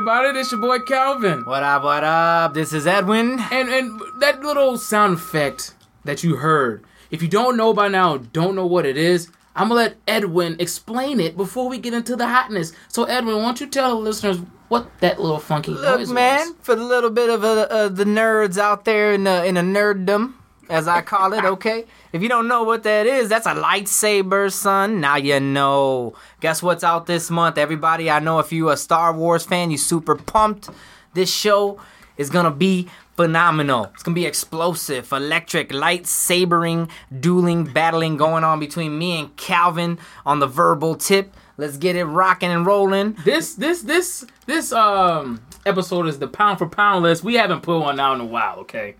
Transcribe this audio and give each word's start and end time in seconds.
everybody? 0.00 0.32
This 0.32 0.50
your 0.50 0.62
boy 0.62 0.78
Calvin. 0.78 1.44
What 1.44 1.62
up, 1.62 1.84
what 1.84 2.02
up? 2.02 2.54
This 2.54 2.72
is 2.72 2.86
Edwin. 2.86 3.38
And 3.52 3.68
and 3.68 4.00
that 4.20 4.40
little 4.40 4.78
sound 4.78 5.18
effect 5.18 5.74
that 6.06 6.24
you 6.24 6.36
heard, 6.36 6.82
if 7.10 7.20
you 7.20 7.28
don't 7.28 7.54
know 7.54 7.74
by 7.74 7.88
now, 7.88 8.16
don't 8.16 8.54
know 8.54 8.64
what 8.64 8.86
it 8.86 8.96
is, 8.96 9.30
I'm 9.54 9.68
gonna 9.68 9.74
let 9.74 9.96
Edwin 10.08 10.56
explain 10.58 11.20
it 11.20 11.36
before 11.36 11.68
we 11.68 11.76
get 11.76 11.92
into 11.92 12.16
the 12.16 12.28
hotness. 12.28 12.72
So, 12.88 13.04
Edwin, 13.04 13.36
why 13.36 13.42
don't 13.42 13.60
you 13.60 13.66
tell 13.66 13.90
the 13.90 13.96
listeners 13.96 14.38
what 14.68 14.88
that 15.00 15.20
little 15.20 15.38
funky 15.38 15.72
Look, 15.72 15.98
noise 15.98 16.10
man, 16.10 16.46
was? 16.48 16.56
for 16.62 16.74
the 16.74 16.84
little 16.84 17.10
bit 17.10 17.28
of 17.28 17.44
uh, 17.44 17.66
uh, 17.70 17.88
the 17.88 18.04
nerds 18.04 18.56
out 18.56 18.86
there 18.86 19.12
in 19.12 19.24
the 19.24 19.44
in 19.44 19.58
a 19.58 19.62
nerddom, 19.62 20.32
as 20.70 20.88
I 20.88 21.02
call 21.02 21.32
it, 21.32 21.44
okay? 21.44 21.84
If 22.12 22.22
you 22.22 22.28
don't 22.28 22.48
know 22.48 22.62
what 22.62 22.84
that 22.84 23.06
is, 23.06 23.28
that's 23.28 23.46
a 23.46 23.54
lightsaber, 23.54 24.50
son. 24.52 25.00
Now 25.00 25.16
you 25.16 25.40
know. 25.40 26.14
Guess 26.40 26.62
what's 26.62 26.84
out 26.84 27.06
this 27.06 27.30
month, 27.30 27.58
everybody? 27.58 28.10
I 28.10 28.20
know 28.20 28.38
if 28.38 28.52
you 28.52 28.70
a 28.70 28.76
Star 28.76 29.12
Wars 29.12 29.44
fan, 29.44 29.70
you 29.70 29.78
super 29.78 30.14
pumped. 30.16 30.70
This 31.12 31.32
show 31.32 31.80
is 32.16 32.30
gonna 32.30 32.50
be 32.50 32.88
phenomenal. 33.16 33.90
It's 33.94 34.02
gonna 34.02 34.14
be 34.14 34.26
explosive, 34.26 35.12
electric, 35.12 35.70
lightsabering, 35.70 36.88
dueling, 37.18 37.64
battling 37.64 38.16
going 38.16 38.44
on 38.44 38.60
between 38.60 38.96
me 38.98 39.18
and 39.18 39.36
Calvin 39.36 39.98
on 40.24 40.38
the 40.38 40.46
verbal 40.46 40.94
tip. 40.94 41.34
Let's 41.58 41.76
get 41.76 41.96
it 41.96 42.04
rocking 42.04 42.50
and 42.50 42.64
rolling. 42.64 43.16
This 43.24 43.54
this 43.54 43.82
this 43.82 44.24
this 44.46 44.72
um 44.72 45.42
episode 45.66 46.06
is 46.06 46.18
the 46.18 46.28
pound 46.28 46.58
for 46.58 46.68
pound 46.68 47.02
list. 47.02 47.24
We 47.24 47.34
haven't 47.34 47.62
put 47.62 47.80
one 47.80 48.00
out 48.00 48.14
in 48.14 48.20
a 48.20 48.24
while, 48.24 48.60
okay? 48.60 48.94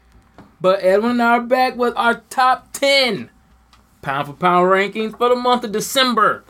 But 0.60 0.82
Edwin 0.82 1.12
and 1.12 1.22
I 1.22 1.36
are 1.38 1.40
back 1.40 1.76
with 1.76 1.94
our 1.96 2.22
top 2.30 2.72
ten 2.72 3.30
pound 4.02 4.26
for 4.26 4.32
pound 4.32 4.66
rankings 4.70 5.16
for 5.16 5.28
the 5.28 5.36
month 5.36 5.64
of 5.64 5.72
December. 5.72 6.44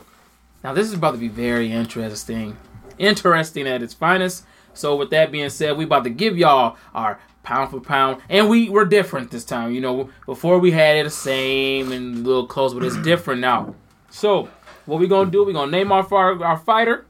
Now 0.63 0.73
this 0.73 0.87
is 0.87 0.93
about 0.93 1.11
to 1.11 1.17
be 1.17 1.27
very 1.27 1.71
interesting. 1.71 2.57
Interesting 2.97 3.67
at 3.67 3.81
its 3.81 3.93
finest. 3.93 4.45
So 4.73 4.95
with 4.95 5.09
that 5.09 5.31
being 5.31 5.49
said, 5.49 5.77
we 5.77 5.85
about 5.85 6.03
to 6.03 6.09
give 6.09 6.37
y'all 6.37 6.77
our 6.93 7.19
pound 7.43 7.71
for 7.71 7.79
pound. 7.79 8.21
And 8.29 8.49
we 8.49 8.69
we're 8.69 8.85
different 8.85 9.31
this 9.31 9.45
time. 9.45 9.71
You 9.71 9.81
know, 9.81 10.09
before 10.25 10.59
we 10.59 10.71
had 10.71 10.97
it 10.97 11.03
the 11.03 11.09
same 11.09 11.91
and 11.91 12.17
a 12.17 12.19
little 12.19 12.47
close, 12.47 12.73
but 12.73 12.83
it's 12.83 12.97
different 13.03 13.41
now. 13.41 13.75
So 14.09 14.49
what 14.85 14.99
we 14.99 15.07
gonna 15.07 15.31
do? 15.31 15.43
We 15.43 15.53
gonna 15.53 15.71
name 15.71 15.91
our, 15.91 16.05
our 16.43 16.57
fighter 16.57 17.05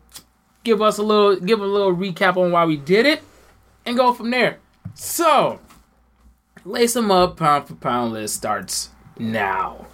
give 0.64 0.82
us 0.82 0.98
a 0.98 1.04
little 1.04 1.36
give 1.36 1.62
a 1.62 1.66
little 1.66 1.96
recap 1.96 2.38
on 2.38 2.52
why 2.52 2.66
we 2.66 2.78
did 2.78 3.06
it 3.06 3.22
and 3.86 3.98
go 3.98 4.14
from 4.14 4.30
there. 4.30 4.60
So 4.94 5.60
lace 6.66 6.94
them 6.94 7.12
up, 7.12 7.38
pound 7.38 7.68
for 7.68 7.76
pound 7.76 8.14
list 8.14 8.36
starts 8.36 8.90
now. 9.18 9.88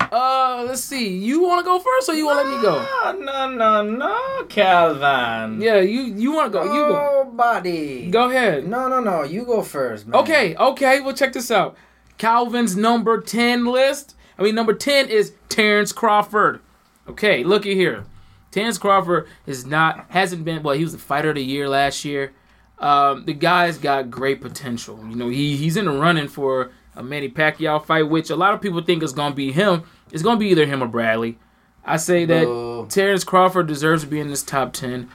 Uh 0.00 0.64
let's 0.66 0.82
see. 0.84 1.08
You 1.08 1.42
wanna 1.42 1.62
go 1.62 1.78
first 1.78 2.08
or 2.08 2.14
you 2.14 2.26
wanna 2.26 2.48
let 2.48 2.56
me 2.56 2.62
go? 2.62 3.14
No, 3.20 3.50
no, 3.50 3.82
no, 3.82 4.44
Calvin. 4.48 5.60
Yeah, 5.60 5.80
you 5.80 6.02
you 6.02 6.32
wanna 6.32 6.50
go. 6.50 6.64
You 6.64 6.88
go. 6.88 7.22
Nobody. 7.24 8.10
Go 8.10 8.28
ahead. 8.28 8.66
No, 8.66 8.88
no, 8.88 9.00
no. 9.00 9.22
You 9.22 9.44
go 9.44 9.62
first, 9.62 10.06
man. 10.06 10.20
Okay, 10.20 10.54
okay, 10.56 11.00
well 11.00 11.14
check 11.14 11.32
this 11.32 11.50
out. 11.50 11.76
Calvin's 12.18 12.76
number 12.76 13.20
10 13.20 13.64
list. 13.64 14.14
I 14.38 14.42
mean 14.42 14.54
number 14.54 14.74
10 14.74 15.08
is 15.08 15.32
Terrence 15.48 15.92
Crawford. 15.92 16.60
Okay, 17.08 17.42
looky 17.42 17.74
here. 17.74 18.04
Terrence 18.50 18.78
Crawford 18.78 19.26
is 19.46 19.66
not 19.66 20.06
hasn't 20.10 20.44
been 20.44 20.62
well, 20.62 20.76
he 20.76 20.84
was 20.84 20.92
the 20.92 20.98
fighter 20.98 21.30
of 21.30 21.34
the 21.34 21.42
year 21.42 21.68
last 21.68 22.04
year. 22.04 22.32
Um, 22.78 23.24
the 23.24 23.32
guy's 23.32 23.78
got 23.78 24.10
great 24.10 24.40
potential. 24.40 24.98
You 25.08 25.16
know, 25.16 25.28
he 25.28 25.56
he's 25.56 25.76
in 25.76 25.84
the 25.84 25.92
running 25.92 26.28
for 26.28 26.70
a 26.96 27.02
Manny 27.02 27.28
Pacquiao 27.28 27.84
fight, 27.84 28.08
which 28.08 28.30
a 28.30 28.36
lot 28.36 28.54
of 28.54 28.60
people 28.60 28.82
think 28.82 29.02
is 29.02 29.12
gonna 29.12 29.34
be 29.34 29.52
him. 29.52 29.84
It's 30.12 30.22
gonna 30.22 30.38
be 30.38 30.48
either 30.48 30.66
him 30.66 30.82
or 30.82 30.88
Bradley. 30.88 31.38
I 31.84 31.96
say 31.96 32.24
that 32.24 32.44
Boo. 32.44 32.86
Terrence 32.88 33.24
Crawford 33.24 33.66
deserves 33.66 34.02
to 34.02 34.08
be 34.08 34.20
in 34.20 34.28
this 34.28 34.42
top 34.42 34.72
ten. 34.72 35.08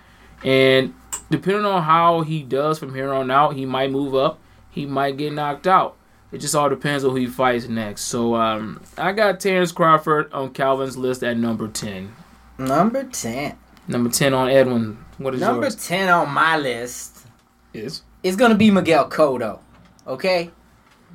And 0.43 0.93
depending 1.29 1.65
on 1.65 1.83
how 1.83 2.21
he 2.21 2.43
does 2.43 2.79
from 2.79 2.95
here 2.95 3.11
on 3.11 3.29
out, 3.29 3.55
he 3.55 3.65
might 3.65 3.91
move 3.91 4.15
up. 4.15 4.39
He 4.69 4.85
might 4.85 5.17
get 5.17 5.33
knocked 5.33 5.67
out. 5.67 5.97
It 6.31 6.39
just 6.39 6.53
all 6.53 6.69
depends 6.69 7.03
on 7.03 7.11
who 7.11 7.17
he 7.17 7.27
fights 7.27 7.67
next. 7.67 8.03
So 8.03 8.35
um, 8.35 8.81
I 8.97 9.11
got 9.13 9.39
Terrence 9.39 9.71
Crawford 9.71 10.31
on 10.31 10.51
Calvin's 10.51 10.95
list 10.97 11.23
at 11.23 11.37
number 11.37 11.67
ten. 11.67 12.13
Number 12.57 13.03
10. 13.03 13.57
Number 13.87 14.09
ten 14.09 14.33
on 14.33 14.49
Edwin. 14.49 15.03
What 15.17 15.33
is 15.33 15.41
Number 15.41 15.63
yours? 15.63 15.87
10 15.87 16.09
on 16.09 16.29
my 16.29 16.57
list 16.57 17.25
Is 17.73 18.01
is 18.23 18.35
going 18.35 18.51
to 18.51 18.57
be 18.57 18.71
Miguel 18.71 19.09
Cotto. 19.09 19.59
Okay? 20.07 20.51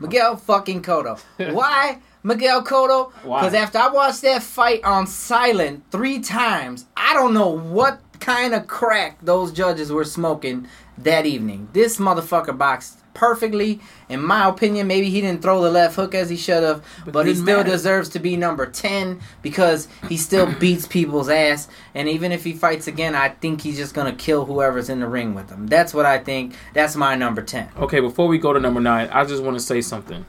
Miguel 0.00 0.36
fucking 0.36 0.82
Cotto. 0.82 1.18
Why 1.52 1.98
Miguel 2.22 2.64
Cotto? 2.64 3.12
Because 3.22 3.54
after 3.54 3.78
I 3.78 3.88
watched 3.88 4.22
that 4.22 4.42
fight 4.42 4.82
on 4.84 5.06
silent 5.06 5.84
three 5.90 6.20
times, 6.20 6.86
I 6.96 7.14
don't 7.14 7.34
know 7.34 7.50
what 7.50 8.00
kind 8.24 8.54
of 8.54 8.66
crack 8.66 9.18
those 9.22 9.52
judges 9.52 9.92
were 9.92 10.04
smoking 10.04 10.66
that 10.96 11.26
evening. 11.26 11.68
This 11.74 11.98
motherfucker 11.98 12.56
boxed 12.56 13.00
perfectly. 13.12 13.80
In 14.08 14.24
my 14.24 14.48
opinion, 14.48 14.86
maybe 14.86 15.10
he 15.10 15.20
didn't 15.20 15.42
throw 15.42 15.60
the 15.60 15.70
left 15.70 15.94
hook 15.94 16.14
as 16.14 16.30
he 16.30 16.36
should 16.36 16.62
have, 16.62 16.82
But 17.04 17.12
but, 17.12 17.26
he 17.26 17.34
still 17.34 17.58
matter. 17.58 17.70
deserves 17.70 18.08
to 18.10 18.18
be 18.18 18.36
number 18.36 18.64
10 18.66 19.20
because 19.42 19.88
he 20.08 20.16
still 20.16 20.50
beats 20.60 20.88
people's 20.88 21.28
ass. 21.28 21.68
And 21.94 22.08
even 22.08 22.32
if 22.32 22.44
he 22.44 22.54
fights 22.54 22.86
again, 22.86 23.14
I 23.14 23.28
think 23.28 23.60
he's 23.60 23.76
just 23.76 23.94
going 23.94 24.10
to 24.10 24.16
kill 24.24 24.46
whoever's 24.46 24.88
in 24.88 25.00
the 25.00 25.06
ring 25.06 25.34
with 25.34 25.50
him. 25.50 25.66
That's 25.66 25.92
what 25.92 26.06
I 26.06 26.18
think. 26.18 26.54
That's 26.72 26.96
my 26.96 27.14
number 27.14 27.42
10. 27.42 27.68
Okay, 27.76 28.00
before 28.00 28.26
we 28.26 28.38
go 28.38 28.52
to 28.54 28.58
number 28.58 28.80
nine, 28.80 29.08
I 29.12 29.24
just 29.24 29.42
want 29.42 29.56
to 29.56 29.62
say 29.62 29.80
something. 29.82 30.24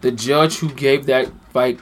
The 0.00 0.10
judge 0.10 0.58
who 0.58 0.70
gave 0.70 1.06
that 1.06 1.28
fight 1.52 1.78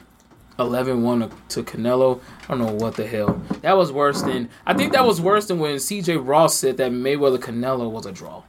11 0.61 1.03
1 1.03 1.31
to 1.49 1.63
Canelo, 1.63 2.21
I 2.43 2.55
don't 2.55 2.59
know 2.59 2.71
what 2.73 2.95
the 2.95 3.05
hell. 3.07 3.41
That 3.61 3.77
was 3.77 3.91
worse 3.91 4.21
than. 4.21 4.49
I 4.65 4.73
think 4.73 4.93
that 4.93 5.05
was 5.05 5.19
worse 5.21 5.47
than 5.47 5.59
when 5.59 5.75
CJ 5.75 6.25
Ross 6.25 6.55
said 6.55 6.77
that 6.77 6.91
Mayweather 6.91 7.37
Canelo 7.37 7.89
was 7.89 8.05
a 8.05 8.11
draw. 8.11 8.43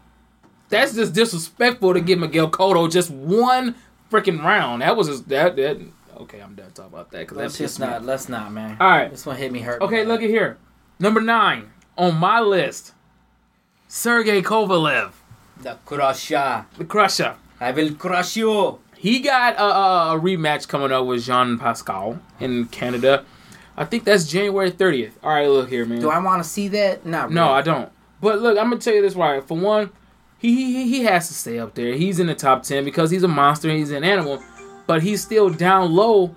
That's 0.69 0.95
just 0.95 1.13
disrespectful 1.13 1.93
to 1.95 2.01
give 2.01 2.19
Miguel 2.19 2.51
Cotto 2.51 2.91
just 2.91 3.11
one 3.11 3.75
freaking 4.11 4.43
round. 4.43 4.83
That 4.83 4.97
was 4.97 5.09
just. 5.09 5.29
That, 5.29 5.57
that, 5.57 5.81
okay, 6.19 6.41
I'm 6.41 6.55
done 6.55 6.71
talking 6.73 6.93
about 6.93 7.11
that 7.11 7.19
because 7.21 7.37
that 7.37 7.43
Let's 7.43 7.59
just 7.59 7.81
not. 7.81 8.05
Let's 8.05 8.29
not, 8.29 8.53
man. 8.53 8.77
All 8.81 8.89
right. 8.89 9.11
This 9.11 9.27
one 9.27 9.37
hit 9.37 9.53
me 9.53 9.61
hurt. 9.61 9.83
Okay, 9.83 10.05
look 10.05 10.23
at 10.23 10.31
here. 10.31 10.59
Number 10.99 11.21
nine 11.21 11.71
on 11.99 12.17
my 12.17 12.41
list 12.41 12.93
Sergey 13.89 14.41
Kovalev, 14.41 15.13
The 15.61 15.77
Crusher. 15.85 16.67
the 16.79 16.85
Crusher. 16.85 17.37
I 17.61 17.71
will 17.71 17.95
crush 17.95 18.37
you. 18.37 18.79
He 19.03 19.19
got 19.19 19.57
a, 19.57 19.65
a, 20.15 20.21
rematch 20.21 20.69
coming 20.69 20.93
up 20.93 21.07
with 21.07 21.25
Jean 21.25 21.59
Pascal 21.59 22.21
in 22.39 22.67
Canada. 22.67 23.25
I 23.77 23.85
think 23.85 24.05
that's 24.05 24.31
January 24.31 24.71
30th. 24.71 25.15
All 25.25 25.31
right, 25.31 25.49
look 25.49 25.71
here, 25.71 25.85
man. 25.85 25.99
Do 25.99 26.09
I 26.09 26.21
want 26.21 26.41
to 26.41 26.49
see 26.49 26.69
that? 26.69 27.05
Not 27.05 27.33
no. 27.33 27.51
I 27.51 27.63
don't. 27.63 27.91
But 28.21 28.41
look, 28.41 28.57
I'm 28.57 28.71
gonna 28.71 28.81
tell 28.81 28.95
you 28.95 29.03
this 29.03 29.17
right. 29.17 29.43
For 29.43 29.59
one, 29.59 29.91
he, 30.39 30.55
he 30.55 30.89
he 30.89 31.03
has 31.03 31.27
to 31.27 31.35
stay 31.35 31.59
up 31.59 31.75
there. 31.75 31.95
He's 31.95 32.21
in 32.21 32.29
the 32.29 32.37
top 32.37 32.63
10 32.63 32.85
because 32.85 33.11
he's 33.11 33.25
a 33.25 33.29
monster. 33.29 33.71
He's 33.71 33.91
an 33.91 34.05
animal, 34.05 34.41
but 34.87 35.03
he's 35.03 35.21
still 35.21 35.51
down 35.51 35.91
low 35.91 36.37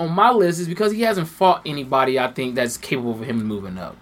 on 0.00 0.10
my 0.10 0.32
list 0.32 0.58
is 0.58 0.66
because 0.66 0.90
he 0.90 1.02
hasn't 1.02 1.28
fought 1.28 1.62
anybody 1.64 2.18
I 2.18 2.32
think 2.32 2.56
that's 2.56 2.76
capable 2.76 3.12
of 3.12 3.20
him 3.20 3.44
moving 3.44 3.78
up. 3.78 3.96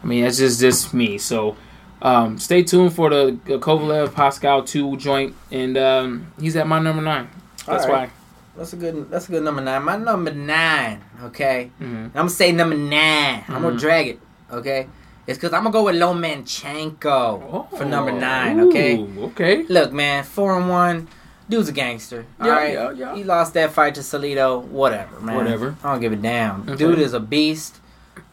I 0.00 0.06
mean, 0.06 0.22
that's 0.22 0.38
just 0.38 0.60
just 0.60 0.94
me. 0.94 1.18
So. 1.18 1.56
Um, 2.02 2.38
stay 2.38 2.62
tuned 2.62 2.94
for 2.94 3.10
the 3.10 3.32
Kovalev 3.44 4.14
Pascal 4.14 4.62
2 4.64 4.96
joint, 4.96 5.34
and 5.50 5.76
um, 5.76 6.32
he's 6.40 6.56
at 6.56 6.66
my 6.66 6.78
number 6.78 7.02
nine. 7.02 7.28
That's 7.70 7.86
right. 7.86 8.08
why. 8.08 8.10
That's 8.56 8.72
a 8.72 8.76
good. 8.76 9.10
That's 9.10 9.28
a 9.28 9.32
good 9.32 9.42
number 9.44 9.62
nine. 9.62 9.82
My 9.84 9.96
number 9.96 10.32
nine. 10.32 11.00
Okay. 11.24 11.70
Mhm. 11.80 12.06
I'm 12.06 12.10
gonna 12.12 12.28
say 12.30 12.52
number 12.52 12.76
9 12.76 12.92
i 12.92 13.44
I'm 13.48 13.62
gonna 13.62 13.76
Mhm. 13.76 13.80
drag 13.80 14.08
it. 14.08 14.20
Okay. 14.52 14.86
It's 15.26 15.38
because 15.38 15.52
I'm 15.52 15.62
gonna 15.62 15.72
go 15.72 15.84
with 15.84 15.94
Lomachenko 15.96 17.76
for 17.76 17.84
number 17.84 18.12
nine. 18.12 18.60
Okay. 18.60 18.96
Ooh, 18.96 19.24
Okay. 19.26 19.64
Look, 19.68 19.92
man, 19.92 20.24
four 20.24 20.56
and 20.56 20.68
one. 20.68 21.08
Dude's 21.48 21.68
a 21.68 21.72
gangster. 21.72 22.24
Yeah, 22.38 22.44
all 22.46 22.50
right. 22.52 22.72
yeah, 22.74 22.90
yeah. 22.92 23.14
He 23.14 23.24
lost 23.24 23.54
that 23.54 23.72
fight 23.72 23.94
to 23.96 24.00
Salido. 24.02 24.62
Whatever, 24.64 25.20
man. 25.20 25.36
Whatever. 25.36 25.74
I 25.82 25.92
don't 25.92 26.00
give 26.00 26.12
a 26.12 26.16
damn. 26.16 26.62
Okay. 26.62 26.76
Dude 26.76 26.98
is 27.00 27.12
a 27.12 27.20
beast. 27.20 27.76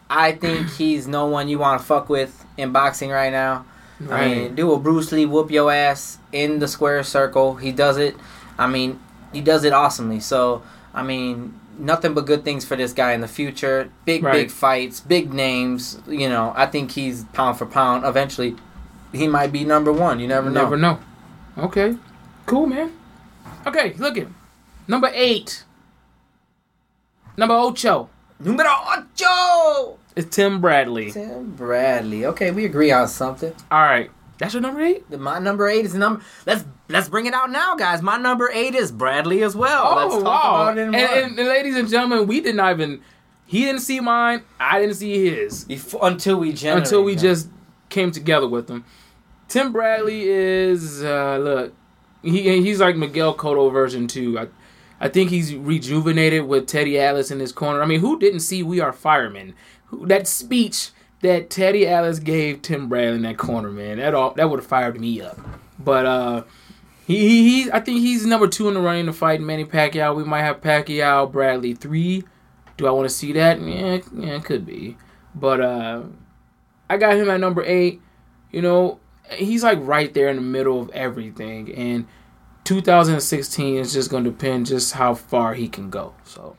I 0.08 0.32
think 0.32 0.70
he's 0.78 1.06
no 1.08 1.26
one 1.26 1.48
you 1.48 1.58
want 1.58 1.80
to 1.80 1.86
fuck 1.86 2.08
with 2.08 2.44
in 2.56 2.70
boxing 2.72 3.10
right 3.10 3.32
now. 3.32 3.64
I 4.10 4.28
mean, 4.28 4.54
do 4.54 4.72
a 4.72 4.78
Bruce 4.78 5.10
Lee 5.10 5.26
whoop 5.26 5.50
your 5.50 5.72
ass 5.72 6.18
in 6.30 6.60
the 6.60 6.68
square 6.68 7.02
circle. 7.02 7.56
He 7.56 7.72
does 7.72 7.96
it. 7.96 8.14
I 8.56 8.68
mean, 8.68 9.00
he 9.32 9.40
does 9.40 9.64
it 9.64 9.72
awesomely. 9.72 10.20
So, 10.20 10.62
I 10.94 11.02
mean, 11.02 11.58
nothing 11.78 12.14
but 12.14 12.26
good 12.26 12.44
things 12.44 12.64
for 12.64 12.76
this 12.76 12.92
guy 12.92 13.12
in 13.12 13.20
the 13.20 13.28
future. 13.28 13.90
Big, 14.04 14.22
Right. 14.22 14.32
big 14.32 14.50
fights, 14.50 15.00
big 15.00 15.32
names. 15.32 16.00
You 16.08 16.28
know, 16.28 16.52
I 16.56 16.66
think 16.66 16.92
he's 16.92 17.24
pound 17.32 17.58
for 17.58 17.66
pound. 17.66 18.04
Eventually, 18.04 18.56
he 19.12 19.28
might 19.28 19.52
be 19.52 19.64
number 19.64 19.92
one. 19.92 20.20
You 20.20 20.28
never 20.28 20.50
know. 20.50 20.62
Never 20.62 20.76
know. 20.76 20.98
Okay. 21.56 21.96
Cool, 22.46 22.66
man. 22.66 22.92
Okay, 23.66 23.94
look 23.98 24.16
at 24.18 24.26
number 24.86 25.10
eight. 25.14 25.64
Number 27.36 27.54
ocho 27.54 28.08
Numero 28.40 28.68
ocho. 28.70 29.98
It's 30.16 30.34
Tim 30.34 30.60
Bradley. 30.60 31.10
Tim 31.10 31.54
Bradley. 31.56 32.24
Okay, 32.26 32.50
we 32.52 32.64
agree 32.64 32.90
on 32.92 33.08
something. 33.08 33.52
All 33.70 33.82
right, 33.82 34.10
that's 34.38 34.54
your 34.54 34.60
number 34.62 34.80
eight. 34.80 35.10
My 35.10 35.38
number 35.38 35.68
eight 35.68 35.84
is 35.84 35.94
number. 35.94 36.22
Let's 36.46 36.64
let's 36.88 37.08
bring 37.08 37.26
it 37.26 37.34
out 37.34 37.50
now, 37.50 37.74
guys. 37.76 38.02
My 38.02 38.16
number 38.16 38.50
eight 38.52 38.74
is 38.74 38.90
Bradley 38.92 39.42
as 39.42 39.54
well. 39.56 39.96
let's 39.96 40.14
talk 40.22 40.72
about 40.72 40.78
it 40.78 40.82
Oh, 40.82 40.84
and, 40.86 40.94
and, 40.96 41.38
and 41.38 41.48
ladies 41.48 41.76
and 41.76 41.88
gentlemen, 41.88 42.26
we 42.26 42.40
did 42.40 42.54
not 42.56 42.72
even. 42.72 43.00
He 43.46 43.64
didn't 43.64 43.80
see 43.80 44.00
mine. 44.00 44.42
I 44.60 44.78
didn't 44.78 44.96
see 44.96 45.30
his 45.30 45.64
Before, 45.64 46.00
until 46.06 46.38
we 46.38 46.50
until 46.66 47.02
we 47.02 47.14
them. 47.14 47.22
just 47.22 47.48
came 47.88 48.10
together 48.10 48.46
with 48.46 48.68
him. 48.68 48.84
Tim 49.48 49.72
Bradley 49.72 50.28
is 50.28 51.02
uh, 51.02 51.38
look, 51.38 51.74
he 52.22 52.60
he's 52.62 52.80
like 52.80 52.96
Miguel 52.96 53.34
Cotto 53.34 53.72
version 53.72 54.06
two. 54.06 54.38
I, 54.38 54.48
I 55.00 55.08
think 55.08 55.30
he's 55.30 55.54
rejuvenated 55.54 56.46
with 56.46 56.66
Teddy 56.66 56.98
Atlas 56.98 57.30
in 57.30 57.40
his 57.40 57.52
corner. 57.52 57.80
I 57.82 57.86
mean, 57.86 58.00
who 58.00 58.18
didn't 58.18 58.40
see 58.40 58.62
We 58.62 58.80
Are 58.80 58.92
Firemen? 58.92 59.54
Who, 59.86 60.06
that 60.08 60.26
speech 60.26 60.90
that 61.22 61.50
Teddy 61.50 61.86
Atlas 61.86 62.18
gave 62.18 62.62
Tim 62.62 62.88
Bradley 62.88 63.16
in 63.16 63.22
that 63.22 63.38
corner, 63.38 63.70
man, 63.70 63.98
that 63.98 64.14
all 64.14 64.32
that 64.34 64.48
would 64.50 64.60
have 64.60 64.66
fired 64.66 65.00
me 65.00 65.20
up. 65.20 65.38
But 65.78 66.06
uh, 66.06 66.44
he, 67.06 67.18
he 67.28 67.62
he 67.64 67.72
I 67.72 67.80
think 67.80 68.00
he's 68.00 68.26
number 68.26 68.48
two 68.48 68.68
in 68.68 68.74
the 68.74 68.80
running 68.80 69.06
to 69.06 69.12
fight 69.12 69.40
Manny 69.40 69.64
Pacquiao. 69.64 70.16
We 70.16 70.24
might 70.24 70.42
have 70.42 70.60
Pacquiao 70.60 71.30
Bradley 71.30 71.74
three. 71.74 72.24
Do 72.76 72.86
I 72.86 72.90
want 72.90 73.08
to 73.08 73.14
see 73.14 73.32
that? 73.32 73.60
Yeah, 73.60 73.98
yeah, 74.14 74.36
it 74.36 74.44
could 74.44 74.64
be. 74.64 74.96
But 75.34 75.60
uh, 75.60 76.02
I 76.88 76.96
got 76.96 77.16
him 77.16 77.28
at 77.28 77.40
number 77.40 77.64
eight. 77.64 78.00
You 78.52 78.62
know, 78.62 79.00
he's 79.32 79.62
like 79.62 79.78
right 79.82 80.12
there 80.14 80.28
in 80.28 80.36
the 80.36 80.42
middle 80.42 80.80
of 80.80 80.90
everything, 80.90 81.74
and 81.74 82.06
2016 82.64 83.76
is 83.76 83.92
just 83.92 84.10
going 84.10 84.24
to 84.24 84.30
depend 84.30 84.66
just 84.66 84.92
how 84.92 85.14
far 85.14 85.54
he 85.54 85.68
can 85.68 85.90
go. 85.90 86.14
So, 86.24 86.56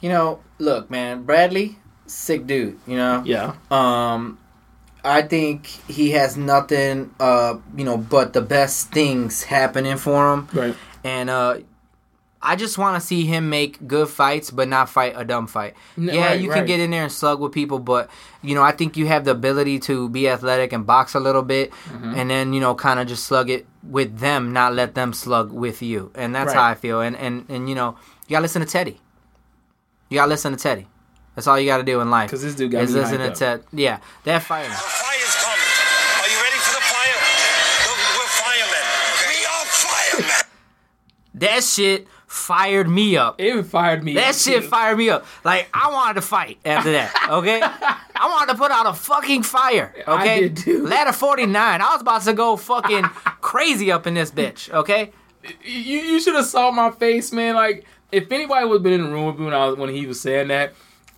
You 0.00 0.08
know, 0.08 0.40
look, 0.58 0.90
man, 0.90 1.22
Bradley, 1.22 1.78
sick 2.06 2.46
dude. 2.46 2.78
You 2.86 2.96
know, 2.96 3.22
yeah, 3.24 3.54
Um, 3.70 4.38
I 5.04 5.22
think 5.22 5.66
he 5.66 6.10
has 6.12 6.36
nothing, 6.36 7.14
uh, 7.20 7.56
you 7.76 7.84
know, 7.84 7.96
but 7.96 8.32
the 8.32 8.40
best 8.42 8.90
things 8.92 9.42
happening 9.44 9.96
for 9.96 10.32
him, 10.34 10.48
right. 10.52 10.74
and 11.04 11.30
uh, 11.30 11.58
I 12.42 12.54
just 12.56 12.76
want 12.78 13.00
to 13.00 13.06
see 13.06 13.24
him 13.24 13.48
make 13.50 13.86
good 13.88 14.08
fights, 14.08 14.50
but 14.50 14.68
not 14.68 14.88
fight 14.88 15.14
a 15.16 15.24
dumb 15.24 15.46
fight. 15.46 15.74
N- 15.96 16.04
yeah, 16.12 16.26
right, 16.26 16.40
you 16.40 16.48
can 16.48 16.58
right. 16.60 16.66
get 16.66 16.80
in 16.80 16.90
there 16.90 17.02
and 17.04 17.10
slug 17.12 17.40
with 17.40 17.52
people, 17.52 17.78
but 17.78 18.10
you 18.42 18.54
know, 18.54 18.62
I 18.62 18.72
think 18.72 18.96
you 18.96 19.06
have 19.06 19.24
the 19.24 19.30
ability 19.32 19.78
to 19.80 20.08
be 20.08 20.28
athletic 20.28 20.72
and 20.72 20.84
box 20.86 21.14
a 21.14 21.20
little 21.20 21.42
bit, 21.42 21.70
Mm-hmm. 21.88 22.14
and 22.16 22.30
then 22.30 22.52
you 22.52 22.60
know, 22.60 22.74
kind 22.74 22.98
of 23.00 23.06
just 23.06 23.24
slug 23.24 23.48
it 23.50 23.66
with 23.82 24.18
them, 24.18 24.52
not 24.52 24.74
let 24.74 24.94
them 24.94 25.12
slug 25.12 25.52
with 25.52 25.82
you, 25.82 26.10
and 26.16 26.34
that's 26.34 26.48
Right. 26.48 26.56
how 26.56 26.64
I 26.64 26.74
feel. 26.74 27.00
And 27.00 27.16
and 27.16 27.46
and 27.48 27.68
you 27.68 27.74
know, 27.76 27.96
you 28.26 28.34
gotta 28.34 28.42
listen 28.42 28.60
to 28.60 28.66
Teddy. 28.68 29.00
You 30.10 30.16
gotta 30.18 30.28
listen 30.30 30.52
to 30.52 30.58
Teddy. 30.58 30.86
That's 31.36 31.46
all 31.46 31.60
you 31.60 31.66
gotta 31.66 31.84
do 31.84 32.00
in 32.00 32.10
life. 32.10 32.28
Because 32.30 32.42
this 32.42 32.56
dude 32.56 32.72
got 32.72 32.82
is 32.82 32.92
me 32.94 33.00
listen 33.00 33.18
hyped 33.20 33.24
to 33.24 33.30
up. 33.30 33.60
Ted. 33.60 33.64
Yeah, 33.72 34.00
that 34.24 34.42
fire. 34.42 34.64
The 34.64 34.74
fire's 34.74 35.36
coming. 35.36 35.60
Are 36.18 36.28
you 36.28 36.38
ready 36.42 36.56
for 36.58 36.74
the 36.74 36.84
fire? 36.90 37.18
Look, 37.86 38.00
we're 38.18 38.32
firemen. 38.42 38.84
We 39.28 39.46
are 39.46 39.66
firemen. 39.66 40.42
That 41.34 41.62
shit 41.62 42.08
fired 42.26 42.88
me 42.88 43.18
up. 43.18 43.38
It 43.38 43.62
fired 43.64 44.02
me. 44.02 44.14
That 44.14 44.30
up, 44.30 44.34
shit 44.36 44.62
too. 44.62 44.68
fired 44.68 44.96
me 44.96 45.10
up. 45.10 45.26
Like 45.44 45.68
I 45.74 45.92
wanted 45.92 46.14
to 46.14 46.22
fight 46.22 46.58
after 46.64 46.92
that. 46.92 47.12
Okay, 47.30 47.60
I 47.60 48.28
wanted 48.28 48.52
to 48.52 48.58
put 48.58 48.70
out 48.70 48.86
a 48.86 48.94
fucking 48.94 49.42
fire. 49.42 49.92
I 50.06 50.20
Okay, 50.22 50.40
did 50.48 50.56
too. 50.56 50.86
ladder 50.86 51.12
forty 51.12 51.44
nine. 51.44 51.82
I 51.82 51.92
was 51.92 52.00
about 52.00 52.22
to 52.22 52.32
go 52.32 52.56
fucking 52.56 53.02
crazy 53.42 53.92
up 53.92 54.06
in 54.06 54.14
this 54.14 54.30
bitch. 54.30 54.70
Okay, 54.72 55.12
You 55.62 55.98
you 56.00 56.20
should 56.20 56.34
have 56.34 56.46
saw 56.46 56.70
my 56.70 56.90
face, 56.90 57.32
man. 57.32 57.54
Like 57.54 57.84
if 58.10 58.32
anybody 58.32 58.64
would 58.64 58.76
have 58.76 58.82
been 58.82 58.94
in 58.94 59.02
the 59.04 59.10
room 59.10 59.26
with 59.26 59.38
me 59.38 59.44
when 59.44 59.54
I 59.54 59.66
was 59.66 59.76
when 59.76 59.90
he 59.90 60.06
was 60.06 60.18
saying 60.20 60.48
that, 60.48 60.72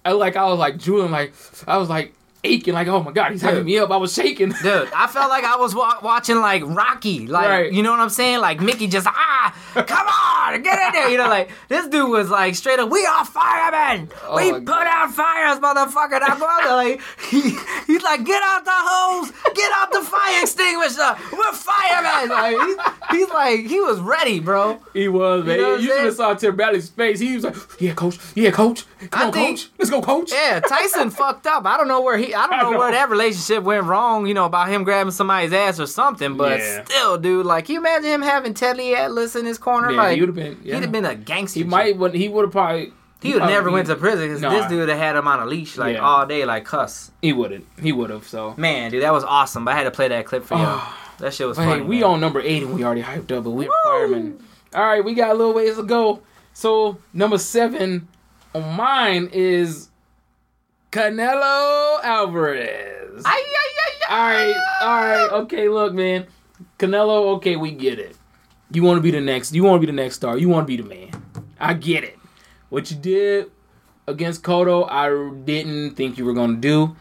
I 0.05 0.13
like 0.13 0.37
I 0.37 0.45
was 0.45 0.59
like 0.59 0.79
drooling, 0.79 1.11
like 1.11 1.33
I 1.67 1.77
was 1.79 1.89
like 1.89 2.15
aching, 2.45 2.75
like 2.75 2.89
oh 2.89 3.03
my 3.03 3.13
god, 3.13 3.33
he's 3.33 3.43
hyping 3.43 3.65
me 3.65 3.79
up. 3.79 3.91
I 3.91 3.97
was 3.97 4.13
shaking. 4.15 4.51
dude, 4.63 4.89
I 4.95 5.07
felt 5.07 5.29
like 5.31 5.45
I 5.45 5.57
was 5.57 5.75
wa- 5.75 5.99
watching 6.03 6.37
like 6.41 6.63
Rocky. 6.65 7.27
Like 7.27 7.49
Right. 7.49 7.73
you 7.73 7.83
know 7.83 7.91
what 7.91 8.01
I'm 8.01 8.09
saying? 8.11 8.41
Like 8.41 8.61
Mickey 8.61 8.87
just 8.87 9.07
ah, 9.09 9.55
come 9.75 10.07
on, 10.07 10.63
get 10.63 10.79
in 10.87 10.93
there. 10.93 11.09
You 11.11 11.19
know, 11.19 11.29
like 11.29 11.51
this 11.69 11.87
dude 11.89 12.09
was 12.11 12.31
like 12.31 12.55
straight 12.55 12.79
up, 12.79 12.91
we 12.91 13.05
are 13.07 13.25
firemen. 13.25 14.09
Oh 14.27 14.37
we 14.37 14.53
put 14.53 14.65
God. 14.65 14.87
out 14.87 15.13
fires, 15.13 15.59
motherfucker. 15.59 16.21
Now 16.21 16.39
go 16.39 16.47
like 16.77 17.01
he, 17.31 17.41
he's 17.87 18.03
like, 18.03 18.25
get 18.25 18.43
out 18.45 18.65
the 18.65 18.71
hose, 18.75 19.31
get 19.55 19.73
out 19.75 19.91
the 19.93 20.03
fire 20.03 20.43
extinguisher. 20.43 21.17
We're 21.33 21.53
firemen. 21.53 22.29
Like 22.31 22.57
he's, 22.67 23.19
he's 23.21 23.29
like, 23.31 23.61
he 23.67 23.81
was 23.81 24.01
ready, 24.01 24.41
bro. 24.41 24.81
He 24.93 25.09
was, 25.09 25.45
man. 25.45 25.57
You 25.57 25.63
know 25.63 25.77
You, 25.77 25.89
should 25.89 26.01
have 26.05 26.15
saw 26.15 26.35
Tim 26.35 26.57
Bradley's 26.57 26.89
face. 26.89 27.19
He 27.21 27.35
was 27.35 27.45
like, 27.45 27.57
"Yeah, 27.81 27.95
coach. 27.95 28.19
Yeah, 28.35 28.51
coach. 28.51 28.85
Come 29.11 29.23
I 29.23 29.27
on, 29.27 29.33
think- 29.33 29.59
coach. 29.59 29.71
Let's 29.79 29.91
go, 29.91 30.01
coach." 30.03 30.31
Yeah, 30.33 30.61
Tyson 30.61 31.11
fucked 31.19 31.47
up. 31.47 31.65
I 31.67 31.77
don't 31.77 31.89
know 31.89 32.01
where 32.01 32.17
he. 32.19 32.28
I 32.35 32.47
don't 32.47 32.53
I 32.55 32.63
know, 32.63 32.71
know. 32.73 32.79
where 32.79 32.93
that 32.93 33.11
relationship 33.11 33.63
went 33.65 33.85
wrong. 33.85 34.27
You 34.27 34.35
know 34.35 34.45
about 34.45 34.69
him 34.69 34.85
grabbing 34.85 35.11
somebody's 35.13 35.53
ass 35.53 35.79
or 35.81 35.87
something. 35.87 36.37
But 36.37 36.59
Yeah. 36.61 36.85
still, 36.85 37.19
dude, 37.19 37.47
like, 37.47 37.67
can 37.67 37.75
you 37.75 37.81
imagine 37.81 38.11
him 38.11 38.23
having 38.23 38.55
Teddy 38.55 38.95
Atlas 38.95 39.35
in 39.37 39.45
his 39.47 39.59
corner? 39.59 39.91
Yeah, 39.91 39.97
like, 39.99 40.15
he 40.15 40.21
would 40.21 40.29
have 40.29 40.37
been. 40.37 40.59
Yeah. 40.63 40.75
he'd 40.77 40.83
have 40.83 40.93
been 40.93 41.05
a 41.05 41.15
gangster. 41.15 41.61
He 41.61 41.65
might. 41.65 41.99
But 41.99 42.15
he 42.15 42.29
would 42.29 42.43
have 42.45 42.53
probably. 42.53 42.93
He 43.21 43.35
would 43.35 43.43
never 43.43 43.71
went 43.71 43.89
to 43.89 43.97
prison 43.97 44.29
because 44.29 44.43
Nah. 44.43 44.51
this 44.51 44.67
dude 44.67 44.89
had 44.89 45.17
him 45.17 45.27
on 45.27 45.41
a 45.41 45.47
leash 45.47 45.77
like 45.77 45.95
Yeah. 45.97 46.01
all 46.07 46.25
day, 46.25 46.45
like 46.45 46.65
cuss. 46.65 47.11
He 47.21 47.33
wouldn't. 47.33 47.67
He 47.83 47.91
would 47.91 48.11
have. 48.11 48.29
So. 48.29 48.55
Man, 48.57 48.93
dude, 48.93 49.03
that 49.03 49.13
was 49.13 49.25
awesome. 49.25 49.65
But 49.65 49.75
I 49.75 49.79
had 49.79 49.85
to 49.85 49.91
play 49.91 50.07
that 50.09 50.25
clip 50.27 50.45
for 50.45 50.55
y'all. 50.55 50.65
Ah. 50.67 50.95
that 51.19 51.35
shit 51.35 51.49
was 51.49 51.59
Hey, 51.59 51.65
funny. 51.65 51.83
we 51.83 51.97
man. 51.97 52.11
on 52.11 52.21
number 52.21 52.41
eight 52.41 52.63
and 52.63 52.73
we 52.75 52.85
already 52.85 53.03
hyped 53.03 53.33
up, 53.37 53.43
but 53.43 53.51
we 53.51 53.67
are 53.67 53.73
firemen. 53.85 54.39
All 54.73 54.85
right, 54.87 55.05
we 55.05 55.15
got 55.15 55.31
a 55.31 55.35
little 55.35 55.53
ways 55.53 55.75
to 55.77 55.83
go. 55.83 56.21
So 56.53 56.99
number 57.13 57.39
seven 57.39 58.07
on 58.55 58.77
mine 58.77 59.29
is 59.33 59.88
Canelo 60.91 62.03
Alvarez. 62.03 63.23
Ay, 63.25 63.45
ay, 63.45 63.71
ay, 63.85 64.11
All 64.11 64.17
right, 64.17 64.79
all 64.81 65.03
right, 65.03 65.33
okay. 65.43 65.69
Look, 65.69 65.93
man, 65.93 66.27
Canelo. 66.79 67.37
Okay, 67.37 67.57
we 67.57 67.73
get 67.73 67.99
it. 67.99 68.17
You 68.71 68.83
want 68.83 68.97
to 68.97 69.03
be 69.03 69.11
the 69.11 69.21
next. 69.21 69.53
You 69.53 69.65
want 69.65 69.81
to 69.83 69.87
be 69.87 69.91
the 69.93 69.97
next 69.97 70.17
star. 70.17 70.39
You 70.39 70.49
want 70.49 70.67
to 70.67 70.77
be 70.77 70.83
the 70.83 70.89
man. 70.89 71.11
I 71.61 71.75
get 71.75 72.05
it. 72.05 72.19
What 72.71 72.91
you 72.91 72.97
did 72.97 73.51
against 74.07 74.43
Cotto, 74.43 74.89
I 74.91 75.09
didn't 75.45 75.95
think 75.95 76.17
you 76.17 76.25
were 76.25 76.33
gonna 76.33 76.57
do. 76.57 76.97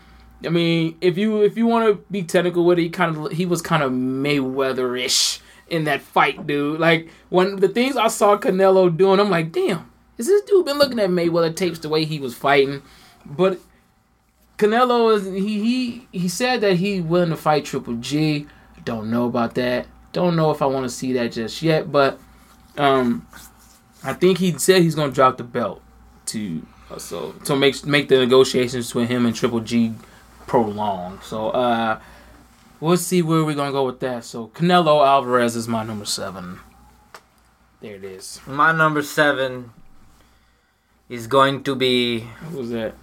I 0.46 0.50
mean, 0.50 0.98
if 1.00 1.18
you 1.18 1.42
if 1.42 1.58
you 1.58 1.66
want 1.66 1.88
to 1.88 2.04
be 2.12 2.24
technical 2.24 2.66
with 2.66 2.80
it, 2.80 2.84
he 2.84 2.90
kind 2.90 3.16
of 3.16 3.32
he 3.32 3.46
was 3.46 3.62
kind 3.62 3.84
of 3.84 3.92
Mayweather 3.92 5.00
ish 5.00 5.40
in 5.70 5.86
that 5.86 6.02
fight, 6.02 6.46
dude. 6.46 6.80
Like 6.80 7.10
when 7.30 7.56
the 7.58 7.70
things 7.70 7.96
I 7.96 8.08
saw 8.08 8.38
Canelo 8.38 8.96
doing, 8.96 9.20
I'm 9.22 9.30
like, 9.30 9.54
damn, 9.54 9.90
is 10.18 10.28
this 10.28 10.42
dude 10.44 10.66
been 10.66 10.78
looking 10.78 11.00
at 11.00 11.10
Mayweather 11.10 11.56
tapes 11.56 11.80
the 11.80 11.90
way 11.90 12.04
he 12.04 12.20
was 12.20 12.36
fighting? 12.36 12.82
But 13.26 13.60
Canelo 14.58 15.16
is 15.16 15.26
he 15.26 15.60
he 15.60 16.08
he 16.12 16.28
said 16.28 16.62
that 16.62 16.78
he 16.78 17.00
willing 17.00 17.30
to 17.30 17.38
fight 17.38 17.66
Triple 17.66 17.96
G. 17.96 18.48
Don't 18.84 19.12
know 19.12 19.26
about 19.26 19.56
that. 19.56 19.86
Don't 20.14 20.36
know 20.36 20.50
if 20.52 20.62
I 20.62 20.66
want 20.66 20.86
to 20.86 20.90
see 20.90 21.14
that 21.14 21.34
just 21.34 21.62
yet. 21.62 21.92
But 21.92 22.20
um, 22.78 23.28
I 24.04 24.14
think 24.14 24.40
he 24.40 24.58
said 24.58 24.82
he's 24.82 24.96
gonna 24.96 25.12
drop 25.12 25.38
the 25.38 25.44
belt 25.44 25.82
to 26.28 26.66
uh, 26.90 26.98
so 26.98 27.34
to 27.46 27.56
make 27.56 27.86
make 27.86 28.10
the 28.10 28.18
negotiations 28.18 28.88
between 28.88 29.08
him 29.08 29.26
and 29.26 29.36
Triple 29.36 29.60
G 29.60 29.94
prolong. 30.48 31.20
So 31.22 31.50
uh, 31.50 32.00
we'll 32.80 32.98
see 32.98 33.22
where 33.22 33.44
we're 33.44 33.56
gonna 33.56 33.72
go 33.72 33.86
with 33.86 34.00
that. 34.00 34.26
So 34.26 34.48
Canelo 34.48 35.06
Alvarez 35.06 35.56
is 35.56 35.68
my 35.68 35.84
number 35.84 36.06
seven. 36.06 36.60
There 37.80 37.94
it 37.94 38.04
is. 38.04 38.42
My 38.48 38.72
number 38.72 39.04
seven 39.04 39.70
is 41.10 41.28
going 41.28 41.64
to 41.64 41.76
be. 41.76 42.22
Who 42.22 42.58
was 42.58 42.72
that? 42.72 42.96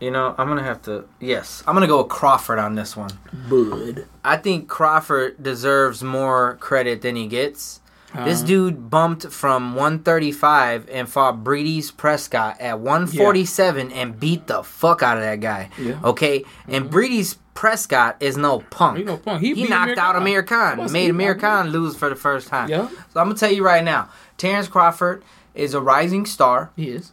You 0.00 0.10
know, 0.10 0.34
I'm 0.36 0.48
gonna 0.48 0.62
have 0.62 0.82
to. 0.82 1.04
Yes, 1.20 1.62
I'm 1.66 1.74
gonna 1.74 1.86
go 1.86 2.02
with 2.02 2.08
Crawford 2.10 2.58
on 2.58 2.74
this 2.74 2.96
one. 2.96 3.10
Bud. 3.48 4.06
I 4.24 4.36
think 4.36 4.68
Crawford 4.68 5.42
deserves 5.42 6.02
more 6.02 6.56
credit 6.60 7.00
than 7.02 7.16
he 7.16 7.26
gets. 7.26 7.80
This 8.24 8.38
Uh-huh. 8.38 8.46
dude 8.46 8.90
bumped 8.90 9.26
from 9.32 9.74
135 9.74 10.88
and 10.90 11.08
fought 11.08 11.42
Breidis 11.44 11.94
Prescott 11.94 12.58
at 12.60 12.78
147 12.80 13.90
and 13.92 14.18
beat 14.18 14.46
the 14.46 14.62
fuck 14.62 15.02
out 15.02 15.16
of 15.18 15.22
that 15.22 15.40
guy. 15.40 15.68
Yeah. 15.78 15.92
Mm-hmm. 15.94 16.04
Okay? 16.06 16.44
And 16.68 16.90
Breidis 16.90 17.36
Prescott 17.54 18.16
is 18.20 18.36
no 18.36 18.60
punk. 18.70 18.98
He 18.98 19.04
no 19.04 19.16
punk. 19.18 19.42
He 19.42 19.54
He, 19.54 19.64
knocked 19.66 19.92
Amir 19.98 20.00
out 20.00 20.12
Khan. 20.14 20.22
Amir 20.22 20.42
Khan. 20.44 20.78
What's 20.78 20.92
made 20.92 21.10
Amir 21.10 21.34
Khan 21.34 21.70
lose 21.70 21.96
for 21.96 22.08
the 22.08 22.14
first 22.16 22.48
time. 22.48 22.68
Yeah, 22.70 22.88
So 23.12 23.20
I'm 23.20 23.26
going 23.26 23.36
to 23.36 23.40
tell 23.40 23.52
you 23.52 23.64
right 23.64 23.84
now 23.84 24.08
Terrence 24.38 24.68
Crawford 24.68 25.22
is 25.54 25.74
a 25.74 25.80
rising 25.80 26.26
star. 26.26 26.70
he 26.76 26.90
is. 26.90 27.12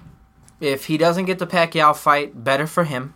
If 0.63 0.85
he 0.85 0.97
doesn't 0.97 1.25
get 1.25 1.39
the 1.39 1.47
Pacquiao 1.47 1.95
fight, 1.95 2.43
better 2.43 2.67
for 2.67 2.83
him. 2.85 3.13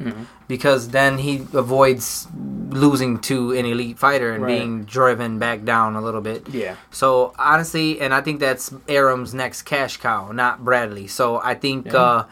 Mm-hmm. 0.00 0.24
Because 0.48 0.90
then 0.90 1.18
he 1.18 1.46
avoids 1.54 2.26
losing 2.70 3.18
to 3.20 3.52
an 3.52 3.64
elite 3.64 3.98
fighter 3.98 4.32
and 4.32 4.42
Right. 4.44 4.58
being 4.58 4.84
driven 4.84 5.38
back 5.38 5.64
down 5.64 5.96
a 5.96 6.00
little 6.02 6.20
bit. 6.20 6.48
Yeah. 6.50 6.76
So 6.90 7.32
honestly, 7.38 8.00
and 8.00 8.12
I 8.12 8.20
think 8.20 8.38
that's 8.40 8.72
Arum's 8.88 9.32
next 9.34 9.62
cash 9.62 9.96
cow, 9.96 10.32
not 10.32 10.64
Bradley. 10.64 11.06
So 11.06 11.40
I 11.42 11.54
think 11.54 11.86
Yeah. 11.86 11.94
uh, 11.96 12.24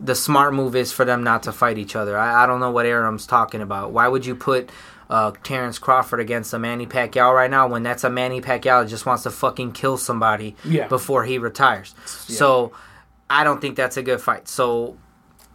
the 0.00 0.14
smart 0.14 0.54
move 0.54 0.74
is 0.74 0.92
for 0.92 1.04
them 1.04 1.22
not 1.22 1.42
to 1.44 1.52
fight 1.52 1.78
each 1.78 1.94
other. 1.94 2.16
I, 2.18 2.44
I 2.44 2.46
don't 2.46 2.58
know 2.60 2.70
what 2.70 2.86
Arum's 2.86 3.26
talking 3.26 3.60
about. 3.60 3.92
Why 3.92 4.08
would 4.08 4.24
you 4.26 4.34
put 4.34 4.70
uh, 5.10 5.32
Terrence 5.42 5.78
Crawford 5.78 6.18
against 6.18 6.54
a 6.54 6.58
Manny 6.58 6.86
Pacquiao 6.86 7.34
right 7.34 7.50
now 7.50 7.68
when 7.68 7.82
that's 7.82 8.04
a 8.04 8.10
Manny 8.10 8.40
Pacquiao 8.40 8.82
that 8.82 8.88
just 8.88 9.04
wants 9.04 9.22
to 9.24 9.30
fucking 9.30 9.72
kill 9.72 9.98
somebody 9.98 10.56
Yeah. 10.64 10.88
before 10.88 11.24
he 11.24 11.36
retires? 11.38 11.94
Yeah. 12.26 12.36
So 12.38 12.72
I 13.40 13.44
don't 13.44 13.60
think 13.60 13.76
that's 13.76 13.96
a 13.96 14.02
good 14.02 14.20
fight. 14.20 14.48
So 14.48 14.96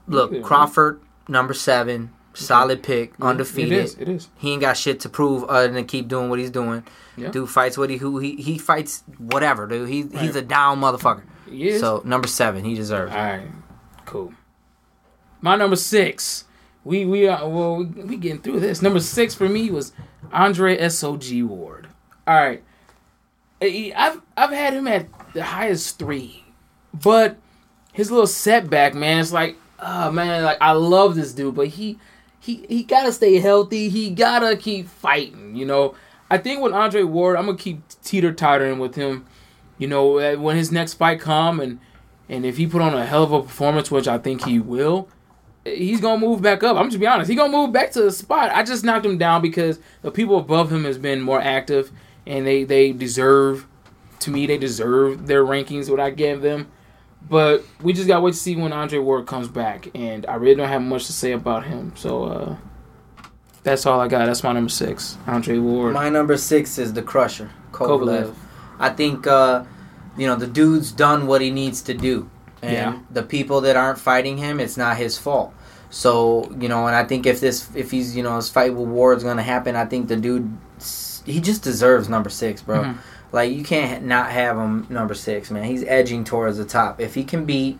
look, 0.07 0.31
Yeah. 0.31 0.41
Crawford 0.41 1.01
number 1.27 1.53
seven, 1.53 2.11
solid 2.33 2.83
pick, 2.83 3.13
It 3.13 3.21
undefeated. 3.23 3.85
is. 3.85 3.95
It 3.99 4.09
is. 4.09 4.27
He 4.37 4.51
ain't 4.53 4.61
got 4.61 4.75
shit 4.77 4.99
to 5.01 5.09
prove 5.09 5.43
other 5.45 5.71
than 5.71 5.85
keep 5.85 6.07
doing 6.07 6.29
what 6.29 6.39
he's 6.39 6.49
doing. 6.51 6.83
Yeah. 7.15 7.29
Dude 7.29 7.49
fights 7.49 7.77
what 7.77 7.89
he 7.89 7.97
who 7.97 8.19
he 8.19 8.35
he 8.35 8.57
fights 8.57 9.03
whatever, 9.17 9.67
dude. 9.67 9.89
He 9.89 10.03
he's 10.17 10.35
a 10.35 10.41
down 10.41 10.79
motherfucker. 10.81 11.23
He 11.49 11.69
is. 11.69 11.79
So 11.81 12.01
number 12.05 12.27
seven, 12.27 12.63
he 12.63 12.75
deserves. 12.75 13.11
All 13.13 13.17
it. 13.17 13.21
right, 13.21 13.47
cool. 14.05 14.33
My 15.41 15.55
number 15.55 15.75
six, 15.75 16.45
we 16.83 17.05
we 17.05 17.27
are 17.27 17.47
well 17.47 17.77
we, 17.77 17.85
we 17.85 18.17
getting 18.17 18.41
through 18.41 18.59
this. 18.59 18.81
Number 18.81 18.99
six 18.99 19.33
for 19.35 19.47
me 19.49 19.69
was 19.71 19.93
Andre 20.31 20.77
SOG 20.77 21.43
Ward. 21.47 21.87
All 22.27 22.35
right, 22.35 22.63
I've 23.61 24.21
I've 24.37 24.51
had 24.51 24.73
him 24.73 24.87
at 24.87 25.07
the 25.33 25.43
highest 25.43 25.97
three, 25.99 26.43
but 26.93 27.37
his 27.99 28.09
little 28.09 28.27
setback, 28.27 28.95
man, 28.95 29.19
it's 29.19 29.33
like, 29.33 29.57
oh 29.77 30.09
man, 30.09 30.43
like 30.43 30.57
I 30.61 30.71
love 30.71 31.15
this 31.15 31.33
dude, 31.33 31.53
but 31.53 31.67
he 31.67 31.99
he 32.39 32.65
he 32.69 32.83
gotta 32.83 33.11
stay 33.11 33.39
healthy. 33.39 33.89
He 33.89 34.09
gotta 34.09 34.55
keep 34.55 34.87
fighting. 34.87 35.53
You 35.53 35.65
know, 35.65 35.95
I 36.31 36.37
think 36.37 36.61
with 36.61 36.71
Andre 36.71 37.03
Ward, 37.03 37.35
I'm 37.35 37.47
gonna 37.47 37.57
keep 37.57 37.81
teeter 38.01 38.31
tottering 38.31 38.79
with 38.79 38.95
him. 38.95 39.25
You 39.77 39.87
know, 39.87 40.37
when 40.39 40.55
his 40.55 40.71
next 40.71 40.93
fight 40.93 41.19
come 41.19 41.59
and 41.59 41.81
and 42.29 42.45
if 42.45 42.55
he 42.55 42.67
put 42.67 42.81
on 42.81 42.93
a 42.93 43.05
hell 43.05 43.23
of 43.23 43.33
a 43.33 43.41
performance, 43.41 43.91
which 43.91 44.07
I 44.07 44.17
think 44.17 44.45
he 44.45 44.59
will, 44.59 45.09
he's 45.65 45.99
gonna 45.99 46.25
move 46.25 46.41
back 46.41 46.63
up. 46.63 46.77
I'm 46.77 46.89
just 46.89 47.01
be 47.01 47.05
honest. 47.05 47.29
he 47.29 47.35
gonna 47.35 47.51
move 47.51 47.73
back 47.73 47.91
to 47.91 48.01
the 48.01 48.11
spot. 48.11 48.49
I 48.53 48.63
just 48.63 48.85
knocked 48.85 49.05
him 49.05 49.17
down 49.17 49.41
because 49.41 49.77
the 50.03 50.11
people 50.11 50.37
above 50.37 50.71
him 50.71 50.85
has 50.85 50.97
been 50.97 51.19
more 51.19 51.41
active 51.41 51.91
and 52.25 52.47
they 52.47 52.63
they 52.63 52.93
deserve. 52.93 53.67
To 54.21 54.31
me, 54.31 54.45
they 54.45 54.57
deserve 54.57 55.27
their 55.27 55.43
rankings. 55.43 55.89
What 55.89 55.99
I 55.99 56.11
gave 56.11 56.41
them. 56.41 56.71
But 57.27 57.63
we 57.81 57.93
just 57.93 58.07
gotta 58.07 58.21
wait 58.21 58.31
to 58.31 58.37
see 58.37 58.55
when 58.55 58.73
Andre 58.73 58.99
Ward 58.99 59.27
comes 59.27 59.47
back, 59.47 59.89
and 59.93 60.25
I 60.27 60.35
really 60.35 60.55
don't 60.55 60.67
have 60.69 60.81
much 60.81 61.05
to 61.07 61.13
say 61.13 61.31
about 61.33 61.65
him. 61.65 61.93
So 61.95 62.23
uh, 62.23 62.55
that's 63.63 63.85
all 63.85 63.99
I 63.99 64.07
got. 64.07 64.25
That's 64.25 64.43
my 64.43 64.53
number 64.53 64.69
six, 64.69 65.17
Andre 65.27 65.57
Ward. 65.57 65.93
My 65.93 66.09
number 66.09 66.37
six 66.37 66.77
is 66.77 66.93
the 66.93 67.01
Crusher, 67.03 67.51
Kovalev. 67.71 67.99
Kovalev. 68.31 68.35
I 68.79 68.89
think 68.89 69.27
uh, 69.27 69.63
you 70.17 70.25
know 70.27 70.35
the 70.35 70.47
dude's 70.47 70.91
done 70.91 71.27
what 71.27 71.41
he 71.41 71.51
needs 71.51 71.81
to 71.83 71.93
do, 71.93 72.29
and 72.61 72.73
Yeah. 72.73 72.99
the 73.11 73.23
people 73.23 73.61
that 73.61 73.75
aren't 73.75 73.99
fighting 73.99 74.37
him, 74.37 74.59
it's 74.59 74.77
not 74.77 74.97
his 74.97 75.17
fault. 75.17 75.53
So 75.91 76.49
you 76.59 76.69
know, 76.69 76.87
and 76.87 76.95
I 76.95 77.03
think 77.03 77.25
if 77.27 77.39
this, 77.41 77.69
if 77.75 77.91
he's 77.91 78.15
you 78.15 78.23
know 78.23 78.37
his 78.37 78.49
fight 78.49 78.73
with 78.73 78.87
Ward's 78.87 79.23
gonna 79.23 79.43
happen, 79.43 79.75
I 79.75 79.85
think 79.85 80.07
the 80.07 80.15
dude, 80.15 80.49
he 81.25 81.41
just 81.41 81.61
deserves 81.63 82.07
number 82.09 82.29
six, 82.29 82.61
bro. 82.61 82.83
Mhm. 82.83 82.97
Like 83.31 83.51
you 83.51 83.63
can't 83.63 84.05
not 84.05 84.31
have 84.31 84.57
him 84.57 84.87
number 84.89 85.13
six, 85.13 85.51
man. 85.51 85.63
He's 85.65 85.83
edging 85.83 86.23
towards 86.23 86.57
the 86.57 86.65
top. 86.65 86.99
If 86.99 87.13
he 87.13 87.23
can 87.23 87.45
beat, 87.45 87.77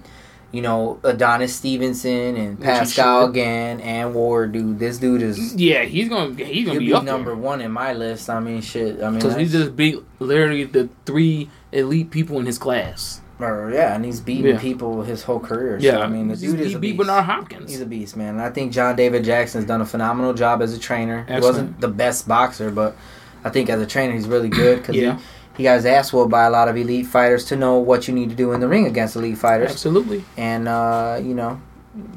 you 0.51 0.61
know, 0.61 0.99
Adonis 1.03 1.55
Stevenson 1.55 2.35
and 2.35 2.59
Pascal 2.59 3.23
should. 3.25 3.31
again 3.31 3.79
and 3.81 4.13
Ward, 4.13 4.51
dude, 4.51 4.79
this 4.79 4.97
dude 4.99 5.21
is 5.21 5.55
yeah, 5.55 5.83
he's 5.83 6.07
gonna 6.09 6.35
he's 6.43 6.67
gonna 6.67 6.79
be, 6.79 6.87
be 6.93 7.01
number 7.01 7.31
there 7.31 7.35
one 7.35 7.61
in 7.61 7.71
my 7.71 7.93
list. 7.93 8.29
I 8.29 8.39
mean, 8.39 8.61
shit. 8.61 9.01
I 9.01 9.09
mean, 9.09 9.19
because 9.19 9.35
he 9.35 9.45
just 9.45 9.75
beat 9.75 9.97
literally 10.19 10.65
the 10.65 10.89
three 11.05 11.49
elite 11.71 12.11
people 12.11 12.39
in 12.39 12.45
his 12.45 12.57
class. 12.57 13.21
Or, 13.39 13.71
yeah, 13.73 13.95
and 13.95 14.03
he's 14.03 14.19
beating 14.19 14.55
Yeah. 14.55 14.59
people 14.59 15.03
his 15.03 15.23
whole 15.23 15.39
career. 15.39 15.77
Yeah, 15.79 15.99
I 15.99 16.07
mean, 16.07 16.27
the 16.27 16.35
dude 16.35 16.59
is 16.59 16.71
he 16.71 16.73
a 16.73 16.79
beat 16.79 16.97
beast. 16.97 17.07
Bernard 17.07 17.23
Hopkins. 17.23 17.71
He's 17.71 17.79
a 17.79 17.85
beast, 17.85 18.17
man. 18.17 18.33
And 18.33 18.41
I 18.41 18.49
think 18.49 18.73
John 18.73 18.97
David 18.97 19.23
Jackson 19.23 19.61
has 19.61 19.67
done 19.67 19.79
a 19.79 19.85
phenomenal 19.85 20.33
job 20.33 20.61
as 20.61 20.73
a 20.73 20.79
trainer. 20.79 21.25
He 21.25 21.39
wasn't 21.39 21.79
the 21.79 21.87
best 21.87 22.27
boxer, 22.27 22.69
but 22.69 22.97
I 23.45 23.49
think 23.49 23.69
as 23.69 23.81
a 23.81 23.85
trainer, 23.85 24.11
he's 24.13 24.27
really 24.27 24.49
good 24.49 24.79
because 24.79 24.97
Yeah. 24.97 25.15
he, 25.19 25.23
he 25.59 25.63
got 25.63 25.75
his 25.75 25.85
ass 25.85 26.13
whooped 26.13 26.31
by 26.31 26.45
a 26.45 26.49
lot 26.49 26.69
of 26.69 26.77
elite 26.77 27.05
fighters 27.05 27.43
to 27.43 27.57
know 27.57 27.79
what 27.79 28.07
you 28.07 28.13
need 28.13 28.29
to 28.29 28.35
do 28.35 28.53
in 28.53 28.61
the 28.61 28.67
ring 28.69 28.85
against 28.87 29.17
elite 29.17 29.37
fighters. 29.37 29.69
Absolutely. 29.69 30.23
And, 30.37 30.69
uh, 30.69 31.19
you 31.21 31.33
know, 31.33 31.61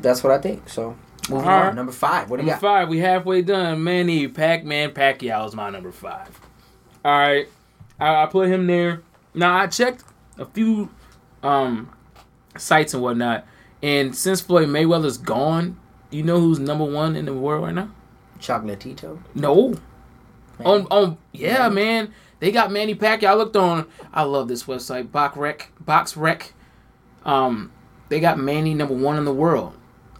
that's 0.00 0.22
what 0.22 0.32
I 0.32 0.38
think. 0.38 0.68
So, 0.68 0.96
moving 1.28 1.48
on. 1.48 1.74
Number 1.74 1.90
five. 1.90 2.30
What 2.30 2.36
do 2.36 2.44
you 2.44 2.50
Number 2.50 2.60
got? 2.60 2.68
five, 2.68 2.88
we 2.88 2.98
halfway 2.98 3.42
done. 3.42 3.82
Manny 3.82 4.28
Pac-Man 4.28 4.92
Pacquiao 4.92 5.44
is 5.48 5.56
my 5.56 5.70
number 5.70 5.90
five. 5.90 6.40
All 7.04 7.18
right, 7.18 7.48
I, 7.98 8.22
I 8.22 8.26
put 8.26 8.48
him 8.48 8.68
there. 8.68 9.02
Now 9.34 9.56
I 9.56 9.66
checked 9.66 10.04
a 10.38 10.46
few 10.46 10.88
um 11.42 11.92
sites 12.56 12.94
and 12.94 13.02
whatnot, 13.02 13.44
and 13.82 14.14
since 14.14 14.40
Floyd 14.40 14.68
Mayweather's 14.68 15.18
gone, 15.18 15.80
you 16.10 16.22
know 16.22 16.38
who's 16.38 16.60
number 16.60 16.84
one 16.84 17.16
in 17.16 17.24
the 17.24 17.34
world 17.34 17.64
right 17.64 17.74
now? 17.74 17.90
Chocolatito. 18.38 19.18
No. 19.34 19.74
On 20.64 20.82
Man. 20.82 20.86
on 20.92 21.18
yeah, 21.32 21.68
man. 21.68 22.12
They 22.42 22.50
got 22.50 22.72
Manny 22.72 22.96
Pacquiao. 22.96 23.28
I 23.28 23.34
looked 23.34 23.54
on. 23.54 23.86
I 24.12 24.24
love 24.24 24.48
this 24.48 24.64
website, 24.64 25.10
BoxRec. 25.10 25.66
BoxRec. 25.84 26.50
Um, 27.24 27.70
they 28.08 28.18
got 28.18 28.36
Manny 28.36 28.74
number 28.74 28.94
one 28.94 29.16
in 29.16 29.24
the 29.24 29.32
world, 29.32 29.74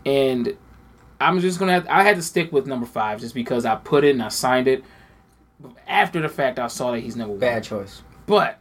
and 0.07 0.57
I'm 1.21 1.41
just 1.41 1.59
gonna. 1.59 1.73
Have, 1.73 1.89
I 1.89 2.05
had 2.05 2.15
to 2.15 2.23
stick 2.23 2.53
with 2.53 2.69
number 2.69 2.87
five 2.87 3.19
just 3.19 3.35
because 3.35 3.67
I 3.67 3.75
put 3.75 4.05
it 4.05 4.11
and 4.11 4.23
I 4.23 4.29
signed 4.29 4.69
it. 4.69 4.85
After 5.89 6.21
the 6.21 6.29
fact, 6.29 6.61
I 6.61 6.69
saw 6.69 6.93
that 6.93 7.01
he's 7.01 7.17
number 7.17 7.33
one. 7.33 7.41
Bad 7.41 7.65
choice. 7.65 8.03
But 8.27 8.61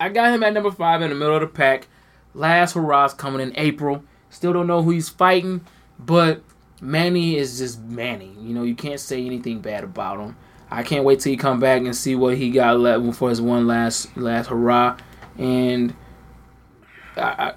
I 0.00 0.08
got 0.08 0.34
him 0.34 0.42
at 0.42 0.52
number 0.52 0.72
five 0.72 1.00
in 1.00 1.10
the 1.10 1.14
middle 1.14 1.36
of 1.36 1.42
the 1.42 1.46
pack. 1.46 1.86
Last 2.34 2.72
hurrah's 2.72 3.14
coming 3.14 3.40
in 3.40 3.56
April. 3.56 4.02
Still 4.28 4.52
don't 4.52 4.66
know 4.66 4.82
who 4.82 4.90
he's 4.90 5.08
fighting, 5.08 5.64
but 6.00 6.42
Manny 6.80 7.36
is 7.36 7.58
just 7.58 7.80
Manny. 7.80 8.34
You 8.40 8.54
know, 8.54 8.64
you 8.64 8.74
can't 8.74 8.98
say 8.98 9.24
anything 9.24 9.60
bad 9.60 9.84
about 9.84 10.18
him. 10.18 10.36
I 10.70 10.82
can't 10.82 11.04
wait 11.04 11.20
till 11.20 11.30
he 11.30 11.36
come 11.36 11.60
back 11.60 11.82
and 11.82 11.96
see 11.96 12.14
what 12.14 12.36
he 12.36 12.50
got 12.50 12.78
left 12.78 13.16
for 13.16 13.30
his 13.30 13.40
one 13.40 13.66
last 13.66 14.14
last 14.16 14.48
hurrah. 14.48 14.96
And 15.38 15.94
I, 17.16 17.20
I 17.20 17.52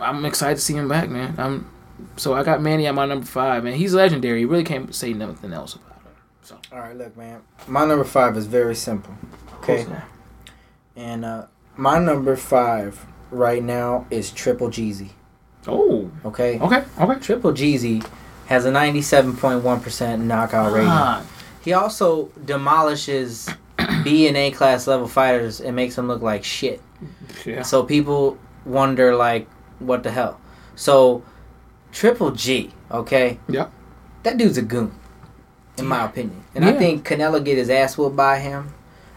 I'm 0.00 0.24
excited 0.24 0.56
to 0.56 0.60
see 0.60 0.74
him 0.74 0.88
back, 0.88 1.08
man. 1.08 1.34
I'm 1.38 1.70
so 2.16 2.34
I 2.34 2.42
got 2.42 2.60
Manny 2.60 2.86
at 2.86 2.94
my 2.94 3.06
number 3.06 3.26
five, 3.26 3.64
and 3.64 3.76
He's 3.76 3.94
legendary. 3.94 4.40
You 4.40 4.48
really 4.48 4.64
can't 4.64 4.94
say 4.94 5.12
nothing 5.12 5.52
else 5.52 5.74
about 5.74 5.96
him. 6.02 6.12
So 6.42 6.58
All 6.72 6.80
right, 6.80 6.96
look, 6.96 7.16
man. 7.16 7.42
My 7.68 7.84
number 7.84 8.04
five 8.04 8.36
is 8.36 8.46
very 8.46 8.74
simple. 8.74 9.14
Okay. 9.58 9.86
And 10.96 11.24
uh, 11.24 11.46
my 11.76 11.98
number 11.98 12.34
five 12.36 13.06
right 13.30 13.62
now 13.62 14.06
is 14.10 14.30
Triple 14.32 14.68
Jeezy. 14.68 15.10
Oh, 15.68 16.10
Okay. 16.24 16.58
okay, 16.58 16.82
okay. 17.00 17.20
Triple 17.20 17.52
Jeezy 17.52 18.04
has 18.46 18.66
a 18.66 18.72
97.1% 18.72 20.20
knockout 20.22 20.72
rating. 20.72 20.88
He 21.62 21.72
also 21.72 22.30
demolishes 22.44 23.48
B 24.04 24.26
and 24.28 24.36
A 24.36 24.50
class 24.50 24.86
level 24.86 25.06
fighters 25.08 25.60
and 25.60 25.76
makes 25.76 25.96
them 25.96 26.08
look 26.08 26.22
like 26.22 26.44
shit. 26.44 26.80
yeah. 27.44 27.62
So 27.62 27.82
people 27.84 28.38
wonder, 28.64 29.14
like, 29.14 29.48
what 29.78 30.02
the 30.02 30.10
hell? 30.10 30.40
So, 30.74 31.22
Triple 31.92 32.32
G, 32.32 32.72
okay? 32.90 33.38
Yep. 33.48 33.70
That 34.22 34.36
dude's 34.36 34.58
a 34.58 34.62
goon, 34.62 34.92
in 35.78 35.86
my 35.86 36.04
opinion. 36.04 36.44
And 36.54 36.64
I 36.64 36.72
think 36.72 37.06
Canelo 37.06 37.44
get 37.44 37.58
his 37.58 37.70
ass 37.70 37.98
whooped 37.98 38.16
by 38.16 38.38
him. 38.38 38.72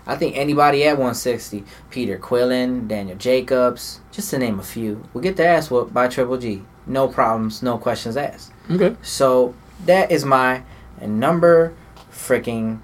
I 0.08 0.16
think 0.16 0.38
anybody 0.38 0.84
at 0.84 0.94
160, 0.94 1.64
Peter 1.90 2.18
Quillin, 2.20 2.88
Daniel 2.88 3.18
Jacobs, 3.18 4.02
just 4.12 4.30
to 4.32 4.38
name 4.38 4.60
a 4.60 4.64
few, 4.64 5.04
will 5.14 5.22
get 5.22 5.36
their 5.36 5.56
ass 5.56 5.72
whooped 5.72 5.94
by 5.94 6.08
Triple 6.08 6.38
G. 6.38 6.64
No 6.86 7.08
problems, 7.08 7.64
no 7.64 7.78
questions 7.80 8.16
asked. 8.16 8.52
Okay. 8.70 8.96
So 9.02 9.56
that 9.86 10.12
is 10.12 10.24
my 10.24 10.62
number 11.02 11.74
freaking 12.16 12.80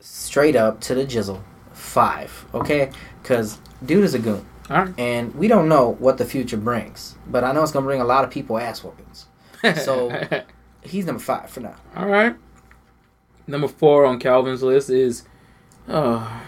straight 0.00 0.56
up 0.56 0.80
to 0.80 0.94
the 0.94 1.04
jizzle 1.04 1.42
five. 1.72 2.46
Okay, 2.54 2.90
because 3.22 3.58
dude 3.84 4.04
is 4.04 4.14
a 4.14 4.18
goon, 4.18 4.46
All 4.70 4.84
right. 4.84 4.94
and 4.98 5.34
we 5.34 5.48
don't 5.48 5.68
know 5.68 5.90
what 5.98 6.18
the 6.18 6.24
future 6.24 6.56
brings, 6.56 7.16
but 7.26 7.44
I 7.44 7.52
know 7.52 7.62
it's 7.62 7.72
gonna 7.72 7.86
bring 7.86 8.00
a 8.00 8.04
lot 8.04 8.24
of 8.24 8.30
people 8.30 8.58
ass 8.58 8.82
whoopings. 8.82 9.26
So- 9.84 10.10
He's 10.82 11.04
number 11.04 11.20
five 11.20 11.50
for 11.50 11.58
now. 11.58 11.74
all 11.96 12.06
right. 12.06 12.36
Number 13.48 13.66
four 13.66 14.06
on 14.06 14.20
Calvin's 14.20 14.62
list 14.62 14.88
is, 14.88 15.24
oh, 15.88 16.42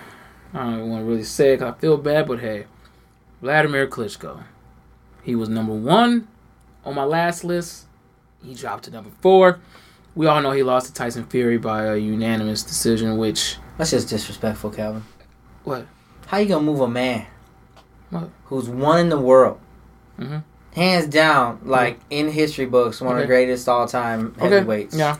I 0.54 0.58
don't 0.62 0.74
even 0.74 0.90
want 0.90 1.02
to 1.02 1.08
really 1.10 1.24
say 1.24 1.54
it 1.54 1.58
'cause 1.58 1.74
I 1.76 1.80
feel 1.80 1.96
bad, 1.96 2.28
but 2.28 2.38
hey, 2.38 2.66
Vladimir 3.42 3.88
Klitschko. 3.88 4.44
He 5.24 5.34
was 5.34 5.48
number 5.48 5.72
one 5.74 6.28
on 6.84 6.94
my 6.94 7.02
last 7.02 7.42
list. 7.42 7.86
He 8.44 8.54
dropped 8.54 8.84
to 8.84 8.92
number 8.92 9.10
four. 9.20 9.58
We 10.18 10.26
all 10.26 10.42
know 10.42 10.50
he 10.50 10.64
lost 10.64 10.88
to 10.88 10.92
Tyson 10.92 11.24
Fury 11.26 11.58
by 11.58 11.84
a 11.84 11.96
unanimous 11.96 12.64
decision, 12.64 13.18
which 13.18 13.56
That's 13.76 13.92
just 13.92 14.08
disrespectful, 14.08 14.70
Calvin. 14.70 15.04
what? 15.62 15.86
How 16.26 16.38
you 16.38 16.48
gonna 16.48 16.64
move 16.64 16.80
a 16.80 16.88
man 16.88 17.24
What? 18.10 18.28
who's 18.46 18.68
one 18.68 18.98
in 18.98 19.08
the 19.10 19.20
world, 19.20 19.60
Mhm. 20.18 20.42
hands 20.74 21.06
down, 21.06 21.60
like 21.64 22.00
in 22.10 22.32
history 22.32 22.66
books, 22.66 23.00
one 23.00 23.14
of 23.14 23.20
the 23.20 23.28
greatest 23.28 23.68
all 23.68 23.86
time 23.86 24.34
heavyweights? 24.40 24.96
Yeah. 24.96 25.18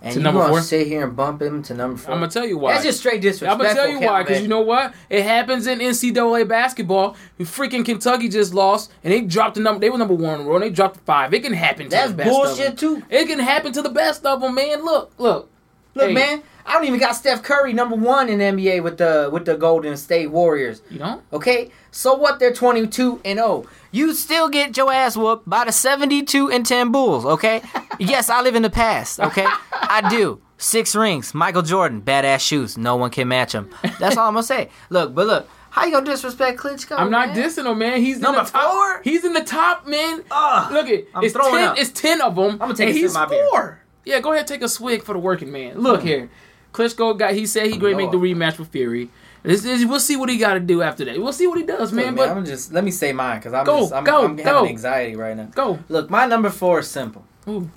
And 0.00 0.12
To 0.14 0.20
you 0.20 0.24
number 0.24 0.40
gonna 0.40 0.52
four? 0.52 0.60
sit 0.60 0.86
here 0.86 1.04
and 1.04 1.16
bump 1.16 1.42
him 1.42 1.62
to 1.64 1.74
number 1.74 1.96
4 1.96 2.14
I'm 2.14 2.20
gonna 2.20 2.30
tell 2.30 2.46
you 2.46 2.56
why. 2.56 2.72
That's 2.72 2.84
just 2.84 3.00
straight 3.00 3.20
disrespect. 3.20 3.50
I'm 3.52 3.58
gonna 3.58 3.74
tell 3.74 3.88
you 3.88 3.98
why, 4.00 4.22
because 4.22 4.40
you 4.40 4.46
know 4.48 4.60
what? 4.60 4.94
It 5.10 5.24
happens 5.24 5.66
in 5.66 5.80
NCAA 5.80 6.46
basketball. 6.46 7.16
Freaking 7.40 7.84
Kentucky 7.84 8.28
just 8.28 8.54
lost, 8.54 8.92
and 9.02 9.12
they 9.12 9.22
dropped 9.22 9.56
the 9.56 9.60
number. 9.60 9.80
They 9.80 9.90
were 9.90 9.98
number 9.98 10.14
one 10.14 10.34
in 10.34 10.40
the 10.42 10.48
world. 10.48 10.62
And 10.62 10.70
they 10.70 10.74
dropped 10.74 10.94
to 10.96 11.00
five. 11.00 11.34
It 11.34 11.42
can 11.42 11.52
happen. 11.52 11.84
To 11.86 11.90
That's 11.90 12.10
the 12.12 12.16
best 12.16 12.30
bullshit 12.30 12.68
Of 12.74 12.76
them. 12.78 13.00
too. 13.00 13.02
It 13.10 13.26
can 13.26 13.40
happen 13.40 13.72
to 13.72 13.82
the 13.82 13.88
best 13.90 14.24
of 14.24 14.40
them, 14.40 14.54
man. 14.54 14.84
Look, 14.84 15.12
look, 15.18 15.50
Look, 15.94 16.08
Hey. 16.08 16.14
man, 16.14 16.42
I 16.64 16.74
don't 16.74 16.84
even 16.84 17.00
got 17.00 17.16
Steph 17.16 17.42
Curry 17.42 17.72
number 17.72 17.96
one 17.96 18.28
in 18.28 18.38
the 18.38 18.44
NBA 18.44 18.80
with 18.84 18.98
the 18.98 19.28
with 19.32 19.46
the 19.46 19.56
Golden 19.56 19.96
State 19.96 20.30
Warriors. 20.30 20.80
You 20.90 21.00
know? 21.00 21.22
Okay, 21.32 21.72
so 21.90 22.14
what? 22.14 22.38
They're 22.38 22.52
twenty 22.52 22.86
two 22.86 23.20
and 23.24 23.38
zero. 23.40 23.64
You 23.90 24.14
still 24.14 24.48
get 24.48 24.76
your 24.76 24.92
ass 24.92 25.16
whooped 25.16 25.48
by 25.48 25.64
the 25.64 25.72
seventy 25.72 26.22
two 26.22 26.50
and 26.50 26.64
ten 26.64 26.92
Bulls. 26.92 27.24
Okay, 27.24 27.62
yes, 27.98 28.28
I 28.28 28.42
live 28.42 28.54
in 28.54 28.62
the 28.62 28.70
past. 28.70 29.20
Okay, 29.20 29.46
I 29.72 30.08
do. 30.10 30.40
Six 30.58 30.94
rings, 30.96 31.34
Michael 31.34 31.62
Jordan, 31.62 32.02
badass 32.02 32.40
shoes. 32.40 32.76
No 32.76 32.96
one 32.96 33.10
can 33.10 33.28
match 33.28 33.52
them. 33.52 33.70
That's 34.00 34.16
all 34.16 34.26
I'm 34.28 34.34
gonna 34.34 34.42
say. 34.42 34.70
Look, 34.90 35.14
but 35.14 35.26
look, 35.26 35.48
How 35.70 35.84
you 35.84 35.92
gonna 35.92 36.04
disrespect 36.04 36.58
Klitschko? 36.58 36.98
I'm 36.98 37.10
not 37.10 37.28
man? 37.28 37.36
dissing 37.36 37.70
him, 37.70 37.78
man. 37.78 38.00
He's 38.00 38.18
Number 38.18 38.40
in 38.40 38.44
the 38.44 38.50
top. 38.50 38.72
four? 38.72 39.02
He's 39.04 39.24
in 39.24 39.34
the 39.34 39.44
top, 39.44 39.86
man. 39.86 40.24
Ugh. 40.30 40.72
Look 40.72 40.88
it. 40.88 41.08
I'm 41.14 41.22
It's 41.22 41.34
ten. 41.34 41.64
up. 41.64 41.78
It's 41.78 41.90
ten 41.90 42.20
of 42.20 42.34
them. 42.34 42.52
I'm 42.52 42.58
gonna 42.58 42.74
take 42.74 42.88
and 42.88 42.98
he's 42.98 43.14
my 43.14 43.26
beer. 43.26 43.46
four. 43.50 43.80
Yeah, 44.04 44.20
go 44.20 44.32
ahead, 44.32 44.46
take 44.46 44.62
a 44.62 44.68
swig 44.68 45.02
for 45.02 45.12
the 45.12 45.18
working 45.18 45.52
man. 45.52 45.78
Look 45.80 46.00
mm-hmm. 46.00 46.08
here, 46.08 46.30
Klitschko 46.72 47.18
got. 47.18 47.34
He 47.34 47.46
said 47.46 47.66
he 47.66 47.76
going 47.76 47.96
to 47.96 48.02
make 48.02 48.10
the 48.10 48.18
rematch 48.18 48.58
with 48.58 48.68
Fury. 48.68 49.10
This 49.42 49.64
is, 49.64 49.86
we'll 49.86 50.00
see 50.00 50.16
what 50.16 50.28
he 50.28 50.36
got 50.36 50.54
to 50.54 50.60
do 50.60 50.82
after 50.82 51.04
that. 51.04 51.18
We'll 51.18 51.32
see 51.32 51.46
what 51.46 51.58
he 51.58 51.64
does, 51.64 51.92
man. 51.92 52.06
Man, 52.06 52.14
But 52.16 52.28
I'm 52.30 52.44
just 52.44 52.72
let 52.72 52.82
me 52.84 52.90
say 52.90 53.12
mine 53.12 53.38
because 53.38 53.52
I'm 53.54 53.64
Go, 53.64 53.80
just 53.80 53.92
I'm, 53.92 54.04
go, 54.04 54.24
I'm 54.24 54.36
go. 54.36 54.42
having 54.42 54.70
anxiety 54.70 55.16
right 55.16 55.36
now. 55.36 55.44
go. 55.54 55.78
Look, 55.88 56.10
my 56.10 56.26
number 56.26 56.50
four 56.50 56.80
is 56.80 56.88
simple. 56.88 57.24
Ooh. 57.48 57.70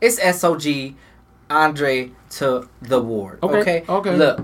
It's 0.00 0.18
SOG 0.18 0.94
Andre 1.50 2.10
to 2.30 2.68
the 2.82 3.00
Ward. 3.00 3.38
Okay, 3.42 3.58
Okay. 3.58 3.84
okay. 3.88 4.16
Look, 4.16 4.40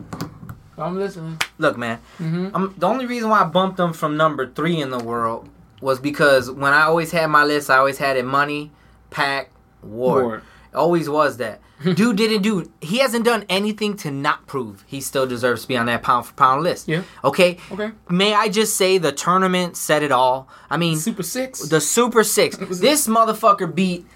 I'm 0.78 0.96
listening. 0.98 1.38
look, 1.58 1.76
man. 1.76 1.98
Mm-hmm. 2.18 2.48
I'm, 2.54 2.74
the 2.78 2.86
only 2.86 3.06
reason 3.06 3.28
why 3.30 3.40
I 3.40 3.44
bumped 3.44 3.78
him 3.80 3.92
from 3.92 4.16
number 4.16 4.46
three 4.50 4.80
in 4.80 4.90
the 4.90 4.98
world 5.02 5.48
was 5.80 5.98
because 5.98 6.50
when 6.50 6.72
I 6.72 6.82
always 6.82 7.10
had 7.10 7.26
my 7.28 7.44
list, 7.44 7.70
I 7.70 7.76
always 7.78 7.98
had 7.98 8.16
it 8.16 8.24
money, 8.24 8.70
pack, 9.10 9.50
Ward. 9.82 10.24
Ward. 10.24 10.42
Always 10.74 11.08
was 11.08 11.36
that. 11.38 11.60
Dude 11.82 12.16
didn't 12.16 12.42
do. 12.42 12.70
He 12.80 12.98
hasn't 12.98 13.24
done 13.24 13.44
anything 13.48 13.96
to 13.98 14.10
not 14.10 14.46
prove 14.46 14.84
he 14.86 15.00
still 15.00 15.26
deserves 15.26 15.62
to 15.62 15.68
be 15.68 15.76
on 15.76 15.86
that 15.86 16.02
pound 16.02 16.26
for 16.26 16.34
pound 16.34 16.62
list. 16.62 16.88
Yeah. 16.88 17.02
Okay. 17.24 17.56
Okay. 17.72 17.92
May 18.10 18.34
I 18.34 18.48
just 18.48 18.76
say 18.76 18.98
the 18.98 19.12
tournament 19.12 19.76
said 19.76 20.02
it 20.02 20.12
all. 20.12 20.48
I 20.68 20.76
mean, 20.76 20.98
Super 20.98 21.22
Six. 21.22 21.60
the 21.60 21.80
Super 21.80 22.22
Six. 22.22 22.56
This 22.80 23.08
motherfucker 23.08 23.74
beat 23.74 24.06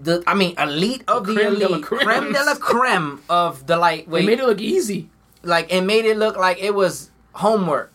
the. 0.00 0.22
I 0.26 0.34
mean, 0.34 0.54
elite 0.58 1.04
of 1.06 1.26
the, 1.26 1.34
creme 1.34 1.58
de 1.58 1.68
la 1.68 1.74
elite, 1.76 1.84
creme. 1.84 2.00
creme 2.00 2.32
de 2.32 2.44
la 2.44 2.54
creme 2.54 3.22
of 3.28 3.66
the 3.66 3.76
lightweight. 3.76 4.24
made 4.24 4.40
it 4.40 4.46
look 4.46 4.60
easy. 4.60 5.10
like 5.42 5.70
it 5.72 5.82
made 5.82 6.06
it 6.06 6.16
look 6.16 6.36
like 6.38 6.58
it 6.62 6.74
was 6.74 7.10
homework, 7.34 7.92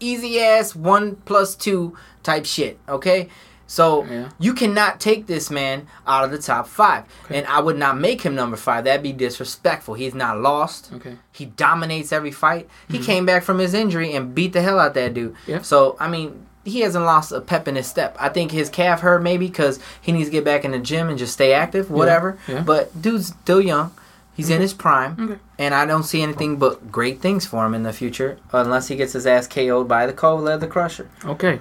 easy 0.00 0.40
ass 0.40 0.74
one 0.74 1.16
plus 1.24 1.54
two 1.54 1.96
type 2.24 2.46
shit. 2.46 2.78
Okay. 2.88 3.28
So 3.66 4.04
Yeah. 4.04 4.28
you 4.38 4.52
cannot 4.54 5.00
take 5.00 5.26
this 5.26 5.50
man 5.50 5.86
out 6.06 6.24
of 6.24 6.30
the 6.30 6.38
top 6.38 6.68
five, 6.68 7.04
and 7.30 7.46
I 7.46 7.60
would 7.60 7.78
not 7.78 7.98
make 7.98 8.22
him 8.22 8.34
number 8.34 8.56
five. 8.56 8.84
That'd 8.84 9.02
be 9.02 9.12
disrespectful. 9.12 9.94
He's 9.94 10.14
not 10.14 10.38
lost. 10.38 10.90
Okay. 10.94 11.16
He 11.32 11.46
dominates 11.46 12.12
every 12.12 12.30
fight. 12.30 12.68
He 12.88 12.98
came 12.98 13.24
back 13.26 13.42
from 13.42 13.58
his 13.58 13.74
injury 13.74 14.12
and 14.14 14.34
beat 14.34 14.52
the 14.52 14.62
hell 14.62 14.78
out 14.78 14.94
that 14.94 15.14
dude. 15.14 15.32
Mm-hmm. 15.34 15.50
Yeah. 15.50 15.62
So 15.62 15.96
I 15.98 16.08
mean, 16.08 16.46
he 16.64 16.80
hasn't 16.80 17.04
lost 17.04 17.32
a 17.32 17.40
pep 17.40 17.68
in 17.68 17.76
his 17.76 17.86
step. 17.86 18.16
I 18.18 18.28
think 18.30 18.50
his 18.50 18.68
calf 18.70 19.00
hurt 19.00 19.22
maybe 19.22 19.46
because 19.48 19.78
he 20.00 20.12
needs 20.12 20.28
to 20.28 20.32
get 20.32 20.44
back 20.44 20.64
in 20.64 20.70
the 20.70 20.78
gym 20.78 21.08
and 21.08 21.18
just 21.18 21.32
stay 21.34 21.52
active, 21.52 21.90
whatever. 21.90 22.38
yeah. 22.48 22.62
But 22.62 23.00
dude's 23.02 23.28
still 23.28 23.60
young. 23.60 23.92
He's 24.36 24.50
in 24.50 24.60
his 24.60 24.72
prime, 24.74 25.16
Okay. 25.20 25.38
and 25.60 25.74
I 25.74 25.86
don't 25.86 26.02
see 26.02 26.20
anything 26.20 26.56
but 26.56 26.90
great 26.90 27.20
things 27.20 27.46
for 27.46 27.64
him 27.64 27.72
in 27.72 27.84
the 27.84 27.92
future, 27.92 28.38
unless 28.52 28.88
he 28.88 28.96
gets 28.96 29.12
his 29.12 29.28
ass 29.28 29.46
KO'd 29.46 29.86
by 29.86 30.06
the 30.06 30.12
Cold 30.12 30.40
Leather 30.42 30.66
Crusher. 30.66 31.08
Okay. 31.24 31.60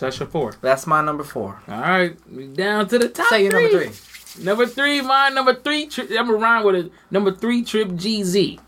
So 0.00 0.06
that's 0.06 0.18
your 0.18 0.28
four. 0.28 0.54
That's 0.62 0.86
my 0.86 1.02
number 1.02 1.22
four. 1.24 1.60
All 1.68 1.78
right. 1.78 2.54
Down 2.56 2.88
to 2.88 2.98
the 2.98 3.10
top. 3.10 3.26
Say 3.28 3.42
your 3.42 3.52
number 3.52 3.84
three. 3.84 4.42
Number 4.42 4.64
three, 4.64 5.02
mine. 5.02 5.34
Number 5.34 5.52
three. 5.54 5.88
Tri- 5.88 6.06
I'm 6.18 6.24
gonna 6.24 6.38
rhyme 6.38 6.64
with 6.64 6.74
it. 6.76 6.92
Number 7.10 7.32
three, 7.32 7.62
Trip 7.62 7.88
GZ. 7.88 8.58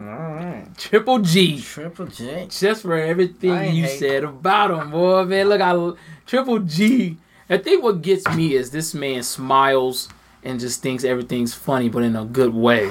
All 0.00 0.06
right, 0.06 0.66
Triple 0.78 1.18
G. 1.18 1.60
Triple 1.60 2.06
J. 2.06 2.46
Just 2.48 2.80
for 2.80 2.96
everything 2.96 3.74
you 3.76 3.86
said 3.86 4.24
about 4.24 4.70
him, 4.70 4.90
boy, 4.90 5.24
man. 5.24 5.50
Look, 5.50 5.60
I 5.60 5.92
Triple 6.24 6.60
G. 6.60 7.18
I 7.50 7.58
think 7.58 7.82
what 7.82 8.00
gets 8.00 8.26
me 8.34 8.54
is 8.54 8.70
this 8.70 8.94
man 8.94 9.22
smiles 9.22 10.08
and 10.42 10.58
just 10.58 10.80
thinks 10.80 11.04
everything's 11.04 11.52
funny, 11.52 11.90
but 11.90 12.02
in 12.02 12.16
a 12.16 12.24
good 12.24 12.54
way. 12.54 12.90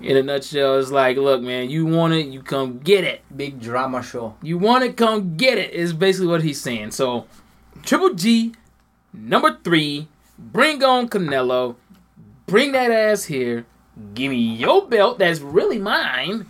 In 0.00 0.16
a 0.16 0.22
nutshell, 0.22 0.78
it's 0.78 0.90
like, 0.92 1.16
look, 1.16 1.42
man, 1.42 1.70
you 1.70 1.84
want 1.84 2.14
it, 2.14 2.26
you 2.26 2.40
come 2.40 2.78
get 2.78 3.02
it. 3.02 3.22
Big 3.36 3.60
drama 3.60 4.02
show. 4.02 4.36
You 4.42 4.56
want 4.56 4.84
it, 4.84 4.96
come 4.96 5.36
get 5.36 5.58
it. 5.58 5.72
Is 5.72 5.92
basically 5.92 6.28
what 6.28 6.42
he's 6.42 6.60
saying. 6.60 6.92
So, 6.92 7.26
Triple 7.82 8.14
G, 8.14 8.54
number 9.12 9.58
three, 9.64 10.06
bring 10.38 10.84
on 10.84 11.08
Canelo, 11.08 11.74
bring 12.46 12.72
that 12.72 12.92
ass 12.92 13.24
here, 13.24 13.66
give 14.14 14.30
me 14.30 14.54
your 14.54 14.86
belt 14.86 15.18
that's 15.18 15.40
really 15.40 15.78
mine, 15.78 16.46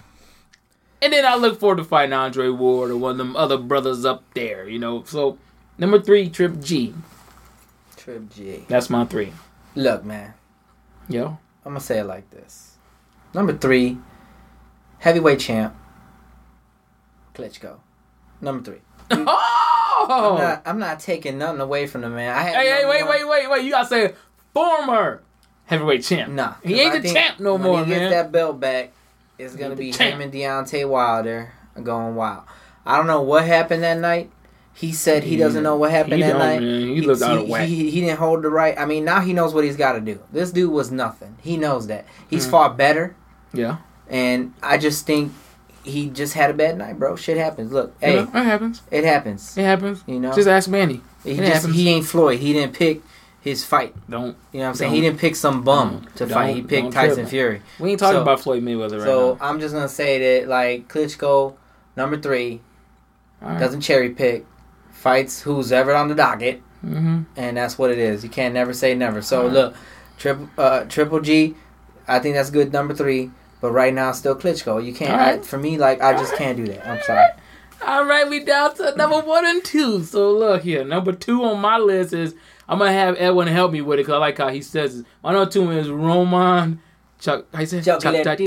and 1.01 1.13
then 1.13 1.25
I 1.25 1.37
look 1.37 1.59
forward 1.59 1.79
to 1.79 1.85
fighting 1.85 2.13
Andre 2.13 2.49
Ward 2.49 2.91
or 2.91 2.97
one 2.97 3.13
of 3.13 3.19
them 3.19 3.37
other 3.37 3.57
brothers 3.57 4.05
up 4.05 4.25
there. 4.35 4.69
You 4.69 4.79
know, 4.79 5.05
so 5.05 5.39
number 5.79 6.01
three, 6.01 6.29
Trip 6.29 6.61
G. 6.61 6.95
Trip 7.97 8.29
G. 8.35 8.65
That's 8.69 8.91
my 8.91 9.05
three. 9.05 9.33
Look, 9.75 10.05
man. 10.05 10.35
Yo, 11.09 11.39
I'm 11.65 11.73
gonna 11.73 11.81
say 11.81 12.01
it 12.01 12.05
like 12.05 12.29
this. 12.31 12.68
Number 13.35 13.57
three, 13.57 13.99
heavyweight 14.99 15.41
champ, 15.41 15.75
Klitschko. 17.35 17.79
Number 18.41 18.65
three. 18.65 18.81
oh, 19.11 20.07
I'm, 20.11 20.39
not, 20.43 20.63
I'm 20.67 20.79
not 20.79 21.01
taking 21.01 21.39
nothing 21.39 21.61
away 21.61 21.87
from 21.87 22.03
the 22.03 22.11
man. 22.11 22.35
I 22.35 22.43
had 22.43 22.55
hey, 22.57 22.69
hey, 22.69 22.85
wait, 22.89 23.03
one- 23.03 23.11
wait, 23.11 23.29
wait, 23.29 23.51
wait. 23.51 23.65
You 23.65 23.71
gotta 23.71 23.89
say 23.89 24.15
former 24.55 25.23
heavyweight 25.67 26.03
champ. 26.05 26.33
Nah, 26.33 26.55
he 26.63 26.81
ain't 26.81 26.95
I 26.95 26.99
the 27.01 27.13
champ 27.13 27.41
no 27.41 27.55
when 27.55 27.63
more, 27.63 27.79
he 27.85 27.87
gets 27.87 28.01
man. 28.01 28.11
that 28.11 28.33
belt 28.33 28.61
back, 28.61 28.93
it's 29.39 29.55
gonna 29.57 29.77
be 29.77 29.93
champ. 29.93 30.15
him 30.15 30.21
and 30.23 30.33
Deontay 30.33 30.89
Wilder 30.89 31.53
going 31.83 32.15
wild. 32.15 32.45
I 32.85 32.97
don't 32.97 33.07
know 33.07 33.23
what 33.23 33.45
happened 33.45 33.83
that 33.83 33.99
night. 33.99 34.31
He 34.79 34.93
said 34.93 35.25
he 35.25 35.37
doesn't 35.37 35.65
know 35.65 35.75
what 35.77 35.91
happened 35.91 36.15
He 36.15 36.21
that 36.23 36.39
night. 36.39 36.61
man. 36.63 36.81
He 36.89 37.01
looked 37.01 37.21
out 37.23 37.39
of 37.39 37.49
whack. 37.49 37.67
He, 37.69 37.91
he 37.91 38.01
didn't 38.01 38.19
hold 38.21 38.43
the 38.43 38.49
right. 38.49 38.79
I 38.79 38.85
mean, 38.87 39.05
now 39.05 39.21
he 39.21 39.33
knows 39.33 39.53
what 39.53 39.65
he's 39.65 39.77
got 39.77 39.95
to 39.95 40.01
do. 40.01 40.21
This 40.33 40.53
dude 40.53 40.71
was 40.71 40.93
nothing. 40.93 41.37
He 41.41 41.57
knows 41.57 41.89
that. 41.89 42.05
He's 42.31 42.45
Hmm. 42.45 42.51
far 42.53 42.71
better, 42.71 43.17
Yeah. 43.53 43.79
and 44.09 44.53
I 44.63 44.79
just 44.79 45.05
think 45.05 45.33
he 45.83 46.09
just 46.09 46.35
had 46.35 46.51
a 46.51 46.55
bad 46.55 46.79
night, 46.79 46.97
bro. 46.99 47.17
Shit 47.17 47.37
happens. 47.39 47.73
Look, 47.73 47.93
You 48.01 48.07
hey, 48.09 48.15
know, 48.17 48.23
it 48.23 48.45
happens. 48.45 48.83
it 48.93 49.03
happens. 49.05 49.59
It 49.59 49.65
happens. 49.65 50.05
You 50.07 50.21
know, 50.21 50.33
Just 50.33 50.47
ask 50.49 50.69
Manny. 50.69 51.01
he 51.25 51.37
just 51.39 51.67
he 51.71 51.89
ain't 51.89 52.07
Floyd. 52.07 52.39
He 52.39 52.53
didn't 52.53 52.75
pick 52.75 53.01
his 53.41 53.65
fight. 53.65 53.95
Don't. 54.09 54.37
You 54.53 54.61
know 54.61 54.65
what 54.65 54.69
I'm 54.69 54.75
saying? 54.77 54.93
He 54.93 55.01
didn't 55.01 55.19
pick 55.19 55.35
some 55.35 55.63
bum 55.65 56.07
to 56.17 56.27
fight. 56.29 56.55
He 56.55 56.63
picked 56.63 56.93
Tyson. 56.93 57.27
Fury. 57.27 57.63
We 57.81 57.91
ain't 57.91 57.99
talking 57.99 58.19
So- 58.19 58.23
about 58.23 58.39
Floyd 58.41 58.63
Mayweather 58.63 58.99
right 58.99 59.03
So 59.03 59.35
now. 59.41 59.45
I'm 59.49 59.59
just 59.59 59.75
gonna 59.75 59.89
say 59.89 60.39
that 60.41 60.49
like 60.49 60.87
Klitschko, 60.89 61.55
number 61.97 62.17
three, 62.17 62.61
right. 63.41 63.59
doesn't 63.59 63.81
cherry 63.81 64.11
pick, 64.11 64.45
fights 64.99 65.41
who's 65.43 65.73
ever 65.73 65.95
on 65.95 66.09
the 66.09 66.15
docket, 66.15 66.63
Mm-hmm. 66.85 67.23
and 67.37 67.57
that's 67.57 67.77
what 67.77 67.91
it 67.91 67.99
is. 67.99 68.23
You 68.23 68.31
can't 68.31 68.55
never 68.55 68.73
say 68.73 68.95
never. 68.95 69.21
So 69.21 69.39
Alright. 69.41 69.53
look, 69.53 69.75
triple 70.17 70.49
uh, 70.57 70.85
Triple 70.85 71.21
G, 71.21 71.57
I 72.07 72.21
think 72.21 72.37
that's 72.37 72.51
good 72.51 72.73
number 72.73 72.95
three. 72.95 73.31
But 73.61 73.73
right 73.73 73.93
now, 73.93 74.13
still 74.13 74.37
Klitschko. 74.37 74.85
You 74.85 74.93
can't. 74.95 75.21
I, 75.21 75.39
for 75.41 75.59
me, 75.59 75.77
like 75.79 76.01
I 76.01 76.13
just 76.13 76.37
can't 76.37 76.57
do 76.57 76.67
that. 76.69 76.87
I'm 76.87 77.03
sorry. 77.03 77.27
All 77.85 78.05
right, 78.05 78.29
we 78.29 78.45
down 78.45 78.77
to 78.77 78.95
number 78.97 79.19
one 79.21 79.45
and 79.45 79.65
two. 79.65 80.05
So 80.05 80.31
look 80.31 80.63
here, 80.63 80.85
number 80.85 81.11
two 81.13 81.43
on 81.43 81.61
my 81.61 81.79
list 81.79 82.13
is 82.13 82.37
I'm 82.69 82.79
gonna 82.79 82.93
have 82.93 83.17
Edwin 83.19 83.49
help 83.49 83.73
me 83.73 83.81
with 83.81 83.99
it 83.99 84.03
because 84.03 84.15
I 84.15 84.19
like 84.19 84.39
how 84.39 84.49
he 84.51 84.61
says 84.63 85.01
it. 85.01 85.07
My 85.25 85.33
number 85.33 85.51
two 85.51 85.71
is 85.73 85.91
Roman. 85.91 86.81
Chuck, 87.19 87.47
how 87.53 87.61
you 87.61 87.67
say? 87.67 87.83
Chuck, 87.83 88.01
Chuck, 88.01 88.25
Chuck, 88.25 88.39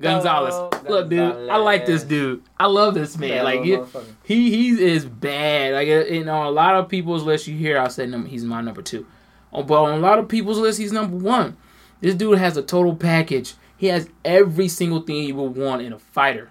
Gonzalez. 0.00 0.54
Look, 0.88 1.10
dude, 1.10 1.50
I 1.50 1.56
like 1.56 1.84
this 1.84 2.02
dude. 2.02 2.42
I 2.58 2.66
love 2.66 2.94
this 2.94 3.18
man. 3.18 3.44
Like 3.44 3.62
he, 3.62 3.78
he, 4.24 4.50
he 4.50 4.84
is 4.84 5.04
bad. 5.04 5.74
Like 5.74 5.88
uh, 5.88 6.10
you 6.12 6.24
know, 6.24 6.36
on 6.36 6.46
a 6.46 6.50
lot 6.50 6.76
of 6.76 6.88
people's 6.88 7.24
list, 7.24 7.46
you 7.46 7.56
hear 7.56 7.78
I 7.78 7.88
say 7.88 8.06
number, 8.06 8.28
he's 8.28 8.44
my 8.44 8.62
number 8.62 8.80
two. 8.80 9.06
Oh, 9.52 9.62
but 9.62 9.82
on 9.82 9.92
a 9.92 9.98
lot 9.98 10.18
of 10.18 10.28
people's 10.28 10.58
list, 10.58 10.78
he's 10.78 10.92
number 10.92 11.16
one. 11.16 11.58
This 12.00 12.14
dude 12.14 12.38
has 12.38 12.56
a 12.56 12.62
total 12.62 12.96
package. 12.96 13.54
He 13.76 13.88
has 13.88 14.08
every 14.24 14.68
single 14.68 15.00
thing 15.02 15.24
you 15.24 15.34
would 15.34 15.56
want 15.56 15.82
in 15.82 15.92
a 15.92 15.98
fighter. 15.98 16.50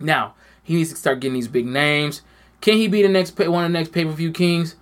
Now 0.00 0.34
he 0.64 0.74
needs 0.74 0.90
to 0.90 0.96
start 0.96 1.20
getting 1.20 1.34
these 1.34 1.48
big 1.48 1.66
names. 1.66 2.22
Can 2.60 2.74
he 2.74 2.88
be 2.88 3.02
the 3.02 3.08
next 3.08 3.38
one 3.38 3.64
of 3.64 3.70
the 3.72 3.78
next 3.78 3.92
pay 3.92 4.04
per 4.04 4.10
view 4.10 4.32
kings? 4.32 4.74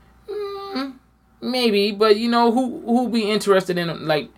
Maybe, 1.41 1.93
but 1.93 2.17
you 2.17 2.29
know 2.29 2.51
who 2.51 2.81
who 2.85 3.09
be 3.09 3.31
interested 3.31 3.79
in 3.79 4.07
like 4.07 4.31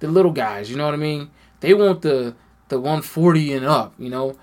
the 0.00 0.08
little 0.08 0.32
guys? 0.32 0.70
You 0.70 0.76
know 0.76 0.86
what 0.86 0.94
I 0.94 0.98
mean? 0.98 1.30
They 1.60 1.74
want 1.74 2.02
the 2.02 2.34
the 2.68 2.78
140 2.78 3.52
and 3.52 3.66
up. 3.66 3.94
You 3.98 4.10
know, 4.10 4.38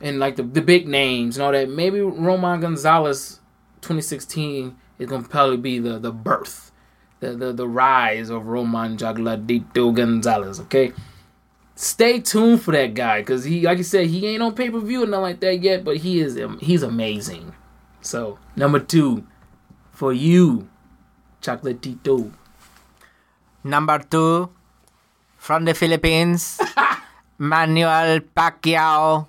and 0.00 0.18
like 0.18 0.36
the 0.36 0.42
the 0.42 0.62
big 0.62 0.88
names 0.88 1.36
and 1.36 1.44
all 1.44 1.52
that. 1.52 1.68
Maybe 1.68 2.00
Roman 2.00 2.60
Gonzalez 2.60 3.40
2016 3.82 4.76
is 4.98 5.08
gonna 5.08 5.28
probably 5.28 5.56
be 5.56 5.78
the 5.78 5.98
the 5.98 6.12
birth, 6.12 6.72
the 7.20 7.32
the, 7.32 7.52
the 7.52 7.68
rise 7.68 8.30
of 8.30 8.46
Roman 8.46 8.96
Jagladito 8.96 9.94
Gonzalez. 9.94 10.60
Okay, 10.60 10.92
stay 11.74 12.20
tuned 12.20 12.62
for 12.62 12.72
that 12.72 12.94
guy 12.94 13.20
because 13.20 13.44
he, 13.44 13.62
like 13.62 13.78
I 13.78 13.82
said, 13.82 14.06
he 14.06 14.26
ain't 14.26 14.42
on 14.42 14.54
pay 14.54 14.70
per 14.70 14.80
view 14.80 15.04
or 15.04 15.06
nothing 15.06 15.22
like 15.22 15.40
that 15.40 15.60
yet, 15.60 15.84
but 15.84 15.98
he 15.98 16.20
is 16.20 16.38
he's 16.60 16.82
amazing. 16.82 17.54
So 18.00 18.38
number 18.56 18.80
two 18.80 19.26
for 19.92 20.12
you, 20.12 20.68
Chocolatito. 21.42 22.32
Number 23.64 23.98
two, 23.98 24.50
from 25.36 25.64
the 25.64 25.74
Philippines, 25.74 26.60
Manuel 27.38 28.20
Pacquiao. 28.20 29.26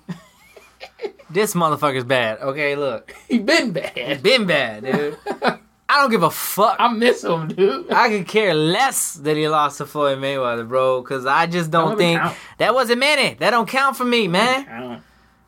this 1.30 1.54
motherfucker's 1.54 2.04
bad. 2.04 2.38
Okay, 2.40 2.76
look, 2.76 3.14
He 3.28 3.38
been 3.38 3.72
bad. 3.72 3.96
He 3.96 4.14
been 4.14 4.46
bad, 4.46 4.84
dude. 4.84 5.18
I 5.86 6.00
don't 6.00 6.10
give 6.10 6.22
a 6.24 6.30
fuck. 6.30 6.76
I 6.80 6.88
miss 6.88 7.22
him, 7.22 7.48
dude. 7.48 7.92
I 7.92 8.08
could 8.08 8.26
care 8.26 8.54
less 8.54 9.14
that 9.14 9.36
he 9.36 9.46
lost 9.48 9.78
to 9.78 9.86
Floyd 9.86 10.18
Mayweather, 10.18 10.66
bro, 10.66 11.02
because 11.02 11.26
I 11.26 11.46
just 11.46 11.70
don't 11.70 11.96
think 11.96 12.18
don't 12.20 12.28
count. 12.30 12.38
that 12.58 12.74
wasn't 12.74 12.98
many. 13.00 13.34
That 13.34 13.50
don't 13.50 13.68
count 13.68 13.96
for 13.96 14.04
me, 14.04 14.26
man. 14.26 15.02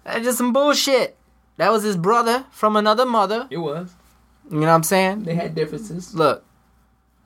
That's 0.04 0.24
just 0.24 0.38
some 0.38 0.52
bullshit. 0.52 1.16
That 1.56 1.72
was 1.72 1.82
his 1.82 1.96
brother 1.96 2.44
from 2.52 2.76
another 2.76 3.06
mother. 3.06 3.48
It 3.50 3.56
was. 3.58 3.92
You 4.50 4.60
know 4.60 4.66
what 4.66 4.74
I'm 4.74 4.82
saying? 4.84 5.24
They 5.24 5.34
had 5.34 5.54
differences. 5.56 6.14
Look, 6.14 6.44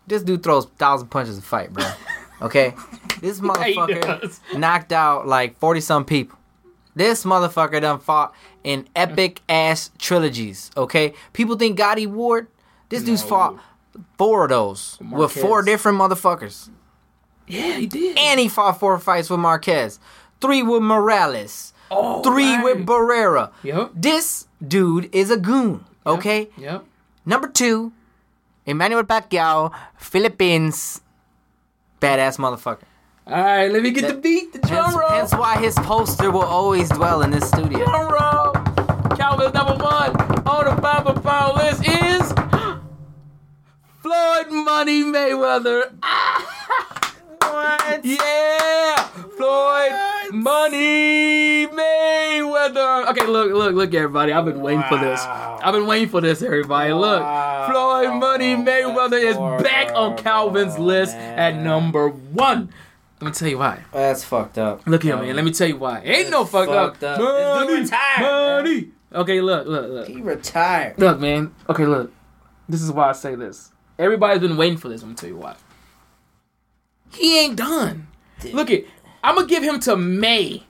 this 0.06 0.22
dude 0.22 0.42
throws 0.42 0.66
thousand 0.78 1.08
punches 1.08 1.38
a 1.38 1.42
fight, 1.42 1.72
bro. 1.72 1.84
Okay, 2.42 2.72
this 3.20 3.38
motherfucker 3.40 4.00
does. 4.22 4.40
knocked 4.56 4.92
out 4.92 5.26
like 5.26 5.58
forty 5.58 5.82
some 5.82 6.06
people. 6.06 6.38
This 6.94 7.24
motherfucker 7.24 7.82
done 7.82 7.98
fought 7.98 8.32
in 8.64 8.88
epic 8.96 9.42
ass 9.46 9.90
trilogies. 9.98 10.70
Okay, 10.74 11.12
people 11.34 11.56
think 11.56 11.76
Gatti 11.76 12.06
Ward. 12.06 12.46
This 12.88 13.02
dude's 13.02 13.22
fought 13.22 13.58
four 14.16 14.44
of 14.44 14.48
those 14.48 14.96
with 15.02 15.32
four 15.32 15.60
different 15.62 15.98
motherfuckers, 15.98 16.70
Yeah, 17.46 17.76
he 17.76 17.86
did. 17.86 18.16
and 18.16 18.40
he 18.40 18.48
fought 18.48 18.80
four 18.80 18.98
fights 18.98 19.28
with 19.28 19.38
Marquez, 19.40 20.00
three 20.40 20.62
with 20.62 20.80
Morales, 20.82 21.74
oh, 21.90 22.22
three 22.22 22.54
right. 22.54 22.64
with 22.64 22.86
Barrera. 22.86 23.50
Yep. 23.64 23.90
This 23.94 24.46
dude 24.66 25.14
is 25.14 25.30
a 25.30 25.36
goon. 25.36 25.84
Okay, 26.06 26.48
Yep. 26.56 26.86
Number 27.26 27.48
two, 27.48 27.92
Emmanuel 28.66 29.04
Pacquiao, 29.04 29.72
Philippines. 29.96 31.00
Badass 32.00 32.38
motherfucker. 32.38 32.82
All 33.26 33.44
right, 33.44 33.70
let 33.70 33.82
me 33.82 33.90
get 33.90 34.08
the 34.08 34.14
beat. 34.14 34.52
The 34.52 34.58
drum 34.60 34.84
Hence, 34.86 34.96
roll. 34.96 35.08
hence 35.10 35.32
why 35.32 35.58
his 35.58 35.74
poster 35.76 36.30
will 36.30 36.42
always 36.42 36.88
dwell 36.88 37.22
in 37.22 37.30
this 37.30 37.46
studio. 37.48 37.84
Drum 37.84 38.10
roll. 38.12 38.52
Calvin's 39.16 39.54
number 39.54 39.74
one 39.76 40.16
on 40.46 40.64
the 40.74 40.80
Bible 40.80 41.14
pound 41.20 41.56
list 41.58 41.86
is 41.86 42.32
Floyd 44.02 44.50
Money 44.50 45.02
Mayweather. 45.04 45.92
What? 47.42 48.04
Yeah, 48.04 48.96
Floyd 49.36 49.92
Money 50.32 51.49
Mayweather. 52.70 53.06
Uh, 53.06 53.10
okay, 53.10 53.26
look, 53.26 53.52
look, 53.52 53.74
look, 53.74 53.94
everybody. 53.94 54.32
I've 54.32 54.44
been 54.44 54.60
waiting 54.60 54.82
for 54.88 54.98
this. 54.98 55.20
I've 55.20 55.72
been 55.72 55.86
waiting 55.86 56.08
for 56.08 56.20
this, 56.20 56.42
everybody. 56.42 56.92
Look, 56.92 57.20
Floyd 57.20 58.20
Money 58.20 58.54
oh, 58.54 58.64
Mayweather 58.64 59.22
is 59.22 59.62
back 59.62 59.94
on 59.94 60.16
Calvin's 60.16 60.78
list 60.78 61.14
at 61.16 61.56
number 61.56 62.08
one. 62.08 62.72
Let 63.20 63.26
me 63.26 63.32
tell 63.32 63.48
you 63.48 63.58
why. 63.58 63.82
Oh, 63.92 63.98
that's 63.98 64.24
fucked 64.24 64.56
up. 64.56 64.86
Look 64.86 65.02
here, 65.02 65.16
man. 65.16 65.36
Let 65.36 65.44
me 65.44 65.52
tell 65.52 65.68
you 65.68 65.76
why. 65.76 66.00
Ain't 66.00 66.30
no 66.30 66.44
fucked 66.44 66.70
up. 66.70 66.92
fucked 66.94 67.04
up. 67.04 67.18
Dude 67.18 67.68
Money, 67.68 67.82
retired, 67.82 68.20
man. 68.22 68.64
money. 68.64 68.88
Okay, 69.12 69.40
look, 69.40 69.66
look, 69.66 69.90
look. 69.90 70.08
He 70.08 70.22
retired. 70.22 70.98
Look, 70.98 71.20
man. 71.20 71.54
Okay, 71.68 71.84
look. 71.84 72.12
This 72.68 72.80
is 72.80 72.90
why 72.90 73.10
I 73.10 73.12
say 73.12 73.34
this. 73.34 73.72
Everybody's 73.98 74.40
been 74.40 74.56
waiting 74.56 74.78
for 74.78 74.88
this. 74.88 75.02
I'm 75.02 75.08
gonna 75.08 75.16
tell 75.16 75.28
you 75.28 75.36
why. 75.36 75.56
He 77.12 77.38
ain't 77.40 77.56
done. 77.56 78.06
Look 78.52 78.70
it. 78.70 78.86
I'm 79.22 79.34
gonna 79.34 79.46
give 79.46 79.62
him 79.62 79.80
to 79.80 79.96
May. 79.96 80.64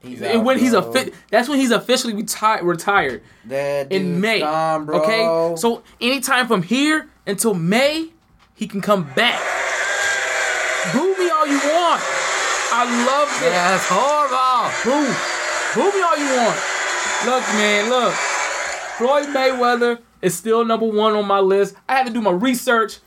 He's 0.00 0.22
And 0.22 0.44
when 0.44 0.58
he's 0.58 0.72
a 0.74 0.82
fit, 0.92 1.12
that's 1.30 1.48
when 1.48 1.58
he's 1.58 1.72
officially 1.72 2.14
reti- 2.14 2.62
retired 2.62 3.22
That 3.46 3.90
in 3.90 4.20
May. 4.20 4.40
gone, 4.40 4.86
bro. 4.86 5.02
Okay, 5.02 5.56
so 5.56 5.82
anytime 6.00 6.46
from 6.46 6.62
here 6.62 7.08
until 7.26 7.54
May, 7.54 8.10
he 8.54 8.66
can 8.68 8.80
come 8.80 9.10
back. 9.16 9.40
Boo 10.92 11.16
me 11.18 11.28
all 11.30 11.46
you 11.46 11.58
want. 11.58 12.00
I 12.70 12.84
love 13.06 13.28
it. 13.42 13.50
that's 13.50 13.86
horrible. 13.88 14.70
Boo. 14.84 15.14
Boo 15.74 15.96
me 15.96 16.02
all 16.02 16.16
you 16.16 16.36
want. 16.36 16.56
Look, 17.26 17.42
man, 17.54 17.90
look. 17.90 18.14
Floyd 18.98 19.26
Mayweather 19.34 19.98
is 20.22 20.36
still 20.36 20.64
number 20.64 20.86
one 20.86 21.14
on 21.14 21.26
my 21.26 21.40
list. 21.40 21.74
I 21.88 21.94
had 21.96 22.06
to 22.06 22.12
do 22.12 22.20
my 22.20 22.30
research. 22.30 22.98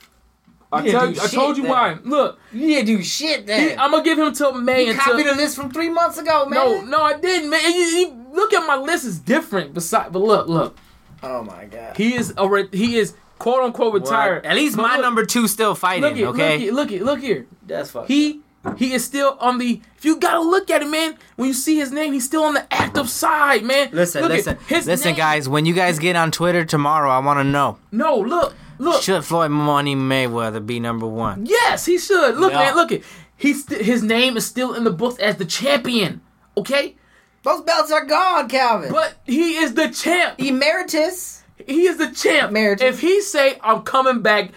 I, 0.74 0.80
You 0.80 0.92
didn't 0.92 1.14
tell, 1.16 1.24
I 1.24 1.28
shit 1.28 1.32
told 1.40 1.58
you 1.58 1.64
then. 1.64 1.72
why. 1.72 1.98
Look, 2.04 2.40
You 2.54 2.68
didn't 2.68 2.86
do 2.88 3.04
shit 3.04 3.46
then. 3.46 3.78
I'm 3.80 3.92
gonna 3.92 4.04
give 4.04 4.18
him 4.18 4.34
till 4.34 4.54
May 4.54 4.86
you 4.86 4.92
until. 4.92 5.04
copied 5.14 5.28
the 5.28 5.36
list 5.36 5.56
from 5.56 5.70
three 5.72 5.90
months 5.90 6.18
ago, 6.18 6.46
man. 6.46 6.60
no, 6.60 6.82
no, 6.98 7.04
I 7.04 7.20
didn't, 7.20 7.50
man. 7.50 7.62
You, 7.64 7.72
you- 7.80 8.26
look 8.34 8.54
at 8.54 8.66
my 8.66 8.78
list 8.78 9.04
is 9.06 9.20
different. 9.20 9.74
Beside, 9.74 10.12
but 10.14 10.20
look, 10.20 10.48
look, 10.48 10.78
Oh 11.24 11.44
my 11.44 11.66
god. 11.66 11.98
he 11.98 12.16
is 12.16 12.34
a 12.38 12.48
re- 12.48 12.70
he 12.72 12.98
is 12.98 13.14
quote 13.38 13.64
unquote 13.64 13.94
retired. 13.94 14.46
At 14.46 14.56
least 14.56 14.76
But 14.78 14.84
my 14.84 14.94
look, 14.96 15.02
number 15.02 15.26
two 15.26 15.48
still 15.48 15.76
fighting. 15.76 16.04
Look 16.04 16.16
here, 16.16 16.28
okay. 16.28 16.72
look 16.72 16.90
here, 16.90 17.04
look 17.04 17.20
here, 17.20 17.36
look 17.36 17.42
here. 17.42 17.46
That's 17.68 17.92
fucked. 17.92 18.08
He 18.08 18.42
he 18.78 18.94
is 18.94 19.04
still 19.04 19.38
on 19.40 19.58
the. 19.58 19.82
If 19.98 20.06
you 20.06 20.18
gotta 20.20 20.40
look 20.40 20.70
at 20.70 20.82
it, 20.84 20.88
man. 20.90 21.16
When 21.36 21.48
you 21.48 21.54
see 21.54 21.78
his 21.78 21.92
name, 21.92 22.14
he's 22.14 22.26
still 22.26 22.44
on 22.44 22.54
the 22.54 22.66
active 22.74 23.10
side, 23.10 23.64
man. 23.64 23.90
Listen, 23.92 24.22
Look 24.22 24.32
listen, 24.32 24.58
listen, 24.70 25.10
name- 25.10 25.16
guys. 25.18 25.50
When 25.50 25.66
you 25.66 25.74
guys 25.74 26.00
get 26.00 26.16
on 26.16 26.32
Twitter 26.32 26.64
tomorrow, 26.64 27.10
I 27.10 27.20
want 27.20 27.40
to 27.40 27.44
know: 27.44 27.78
No, 27.92 28.16
look, 28.18 28.54
look. 28.82 29.02
Should 29.04 29.24
Floyd 29.24 29.52
Money 29.52 29.96
Mayweather 29.96 30.66
be 30.66 30.80
number 30.80 31.08
one? 31.08 31.46
Yes, 31.46 31.86
he 31.86 31.98
should. 31.98 32.38
Look, 32.38 32.52
No. 32.54 32.60
man, 32.60 32.76
look 32.76 32.92
it. 32.92 33.04
He's 33.38 33.66
st- 33.66 33.82
his 33.82 34.04
name 34.04 34.38
is 34.38 34.46
still 34.46 34.74
in 34.74 34.84
the 34.84 34.92
books 34.92 35.18
as 35.20 35.38
the 35.38 35.46
champion. 35.46 36.22
Okay, 36.58 36.96
Those 37.44 37.62
belts 37.62 37.92
are 37.92 38.06
gone, 38.06 38.48
Calvin. 38.50 38.92
but 38.92 39.16
he 39.26 39.56
is 39.58 39.74
the 39.74 39.90
champ. 39.90 40.36
Emeritus. 40.40 41.44
He 41.66 41.88
is 41.88 41.98
the 41.98 42.12
champ. 42.12 42.50
Emeritus. 42.52 42.86
If 42.96 43.00
he 43.02 43.22
say 43.22 43.58
I'm 43.64 43.82
coming 43.84 44.22
back, 44.22 44.52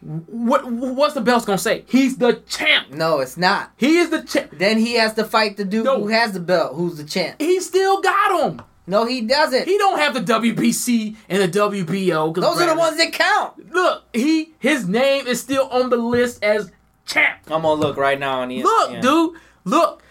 what 0.00 0.70
what's 0.70 1.14
the 1.14 1.20
belts 1.20 1.44
gonna 1.44 1.58
say? 1.58 1.84
He's 1.88 2.18
the 2.18 2.34
champ. 2.48 2.90
No, 2.92 3.18
it's 3.20 3.36
not. 3.36 3.72
He 3.76 3.96
is 3.98 4.10
the 4.10 4.22
champ. 4.22 4.50
Then 4.56 4.78
he 4.78 4.94
has 4.94 5.14
to 5.14 5.24
fight 5.24 5.56
the 5.56 5.64
dude 5.64 5.84
No. 5.86 5.98
who 6.00 6.08
has 6.08 6.32
the 6.32 6.40
belt, 6.40 6.76
who's 6.76 6.96
the 6.96 7.04
champ. 7.04 7.36
He 7.40 7.58
still 7.60 8.00
got 8.00 8.40
him. 8.40 8.62
No, 8.88 9.04
he 9.04 9.20
doesn't. 9.20 9.66
He 9.66 9.76
don't 9.76 9.98
have 9.98 10.14
the 10.14 10.20
WBC 10.20 11.14
and 11.28 11.42
the 11.42 11.58
WBO. 11.58 12.34
Those 12.34 12.60
are 12.60 12.66
the 12.66 12.74
ones 12.74 12.96
that 12.96 13.12
count. 13.12 13.70
Look, 13.72 14.04
he 14.14 14.54
his 14.58 14.88
name 14.88 15.26
is 15.26 15.40
still 15.40 15.68
on 15.68 15.90
the 15.90 15.96
list 15.98 16.42
as 16.42 16.72
champ. 17.04 17.38
I'm 17.48 17.62
gonna 17.62 17.74
look 17.80 17.96
right 17.98 18.18
now 18.18 18.40
on 18.40 18.48
ESPN. 18.48 18.62
Look, 18.64 19.00
dude, 19.02 19.40
look. 19.64 20.02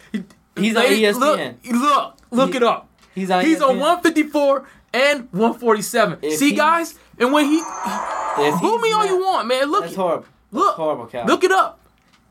He's 0.56 0.76
on 0.76 0.84
Lady, 0.84 1.02
ESPN. 1.02 1.58
Look, 1.72 1.82
look, 1.82 2.18
look 2.32 2.50
He- 2.52 2.58
it 2.58 2.64
up. 2.64 2.88
He's 3.16 3.32
on. 3.32 3.44
He's 3.44 3.62
on 3.62 3.80
154 3.80 4.68
and 4.94 5.28
147. 5.32 6.20
If 6.22 6.38
See, 6.38 6.52
he- 6.52 6.56
guys, 6.56 6.94
and 7.18 7.34
when 7.34 7.46
he 7.46 7.58
If 7.58 8.62
boo 8.62 8.74
he's 8.74 8.82
me 8.82 8.92
all 8.92 9.06
you 9.08 9.18
want, 9.26 9.48
man. 9.48 9.72
Look, 9.72 9.86
That's 9.86 9.96
horrible. 9.96 10.26
look, 10.52 10.76
horrible, 10.76 11.08
Cal. 11.08 11.26
look 11.26 11.44
it 11.44 11.52
up. 11.52 11.80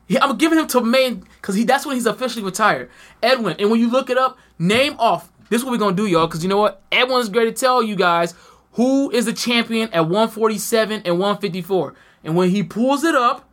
Yeah, 0.07 0.23
I'm 0.23 0.37
giving 0.37 0.57
him 0.57 0.67
to 0.67 0.79
main 0.81 1.25
because 1.41 1.55
he 1.55 1.65
that's 1.65 1.85
when 1.85 1.95
he's 1.97 2.05
officially 2.05 2.45
retired. 2.45 2.89
Edwin, 3.21 3.57
and 3.59 3.69
when 3.69 3.81
you 3.81 3.89
look 3.91 4.09
it 4.09 4.17
up, 4.17 4.37
name 4.57 4.95
off. 4.97 5.29
This 5.49 5.61
is 5.61 5.65
what 5.65 5.71
we're 5.71 5.77
gonna 5.77 5.95
do, 5.95 6.05
y'all. 6.05 6.27
Because 6.27 6.43
you 6.43 6.49
know 6.49 6.57
what? 6.57 6.81
Everyone's 6.91 7.29
to 7.29 7.51
tell 7.51 7.81
you 7.81 7.95
guys 7.95 8.33
who 8.73 9.09
is 9.11 9.25
the 9.25 9.33
champion 9.33 9.89
at 9.93 10.01
147 10.01 11.01
and 11.05 11.19
154. 11.19 11.93
And 12.23 12.35
when 12.35 12.49
he 12.49 12.63
pulls 12.63 13.03
it 13.03 13.15
up, 13.15 13.49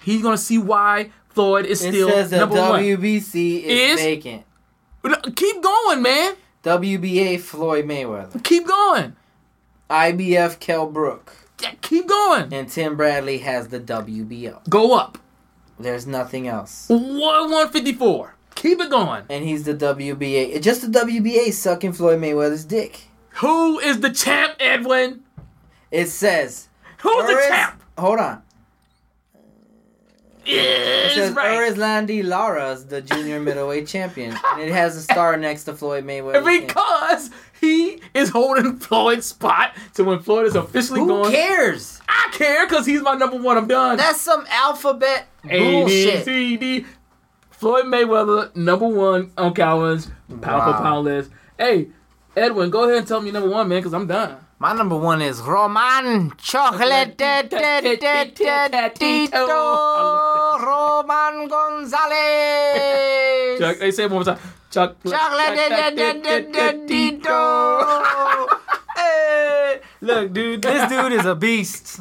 he's 0.00 0.22
gonna 0.22 0.38
see 0.38 0.58
why 0.58 1.10
Floyd 1.28 1.66
is 1.66 1.82
It 1.84 1.92
still 1.92 2.08
says 2.10 2.30
the 2.30 2.38
number 2.38 2.56
one. 2.56 2.82
WBC 2.82 3.64
is, 3.64 3.98
Is- 3.98 4.00
vacant. 4.00 4.44
Keep 5.36 5.62
going, 5.62 6.02
man. 6.02 6.34
WBA 6.64 7.40
Floyd 7.40 7.86
Mayweather. 7.86 8.42
Keep 8.42 8.66
going. 8.66 9.16
IBF 9.88 10.58
Kell 10.58 10.86
Brook. 10.86 11.32
Yeah, 11.62 11.72
keep 11.80 12.08
going. 12.08 12.52
And 12.52 12.68
Tim 12.68 12.96
Bradley 12.96 13.38
has 13.38 13.68
the 13.68 13.80
WBO. 13.80 14.68
Go 14.68 14.96
up. 14.96 15.18
There's 15.78 16.06
nothing 16.06 16.48
else. 16.48 16.86
One 16.88 17.50
154. 17.50 18.34
Keep 18.58 18.80
it 18.80 18.90
going. 18.90 19.22
And 19.30 19.44
he's 19.44 19.62
the 19.62 19.72
WBA. 19.72 20.60
Just 20.60 20.82
the 20.82 20.98
WBA 20.98 21.52
sucking 21.52 21.92
Floyd 21.92 22.20
Mayweather's 22.20 22.64
dick. 22.64 23.02
Who 23.34 23.78
is 23.78 24.00
the 24.00 24.10
champ, 24.10 24.56
Edwin? 24.58 25.22
It 25.92 26.06
says. 26.06 26.68
Who's 26.98 27.26
the 27.26 27.40
champ? 27.48 27.80
Hold 27.96 28.18
on. 28.18 28.42
It 30.44 31.12
says 31.12 31.34
right. 31.34 31.76
Landy 31.76 32.24
Lara's 32.24 32.86
the 32.86 33.00
junior 33.00 33.38
middleweight 33.38 33.86
champion. 33.86 34.36
And 34.54 34.62
it 34.62 34.72
has 34.72 34.96
a 34.96 35.02
star 35.02 35.36
next 35.36 35.64
to 35.64 35.74
Floyd 35.74 36.04
Mayweather. 36.04 36.42
Because 36.68 37.30
he 37.60 38.00
is 38.12 38.30
holding 38.30 38.76
Floyd's 38.78 39.26
spot. 39.26 39.72
to 39.94 40.02
when 40.02 40.18
Floyd 40.18 40.46
is 40.46 40.56
officially 40.56 41.00
Who 41.00 41.06
going, 41.06 41.30
Who 41.30 41.36
cares? 41.36 42.00
I 42.08 42.30
care 42.32 42.66
because 42.66 42.86
he's 42.86 43.02
my 43.02 43.14
number 43.14 43.36
one. 43.36 43.56
I'm 43.56 43.68
done. 43.68 43.98
That's 43.98 44.20
some 44.20 44.44
alphabet 44.48 45.28
A, 45.44 45.48
B, 45.48 45.70
bullshit. 45.70 46.24
C, 46.24 46.56
D. 46.56 46.86
Floyd 47.58 47.86
Mayweather, 47.86 48.54
number 48.54 48.86
one 48.86 49.32
on 49.36 49.52
Calvin's 49.54 50.06
pound 50.28 50.40
for 50.40 50.70
Wow. 50.70 50.80
pound 50.80 51.04
list. 51.06 51.30
Hey, 51.58 51.88
Edwin, 52.36 52.70
go 52.70 52.84
ahead 52.84 52.98
and 52.98 53.06
tell 53.08 53.20
me 53.20 53.30
number 53.32 53.48
one, 53.50 53.68
man, 53.68 53.78
because 53.80 53.92
I'm 53.94 54.06
done. 54.06 54.36
My 54.60 54.72
number 54.72 54.96
one 54.96 55.20
is 55.22 55.40
Roman 55.40 56.32
Chocolate 56.36 57.16
Tito 58.94 59.46
Roman 60.66 61.48
Gonzalez. 61.48 62.78
Chuck, 63.58 63.78
they 63.78 63.90
say 63.90 64.04
it 64.04 64.10
one 64.10 64.24
more 64.24 64.24
time. 64.24 64.38
Chuck, 64.70 64.96
Chocolate 65.04 66.86
Tito. 66.86 68.48
Hey, 68.96 69.80
Look, 70.00 70.32
dude, 70.32 70.62
this 70.62 70.88
dude 70.88 71.12
is 71.12 71.24
a 71.24 71.34
beast. 71.34 72.00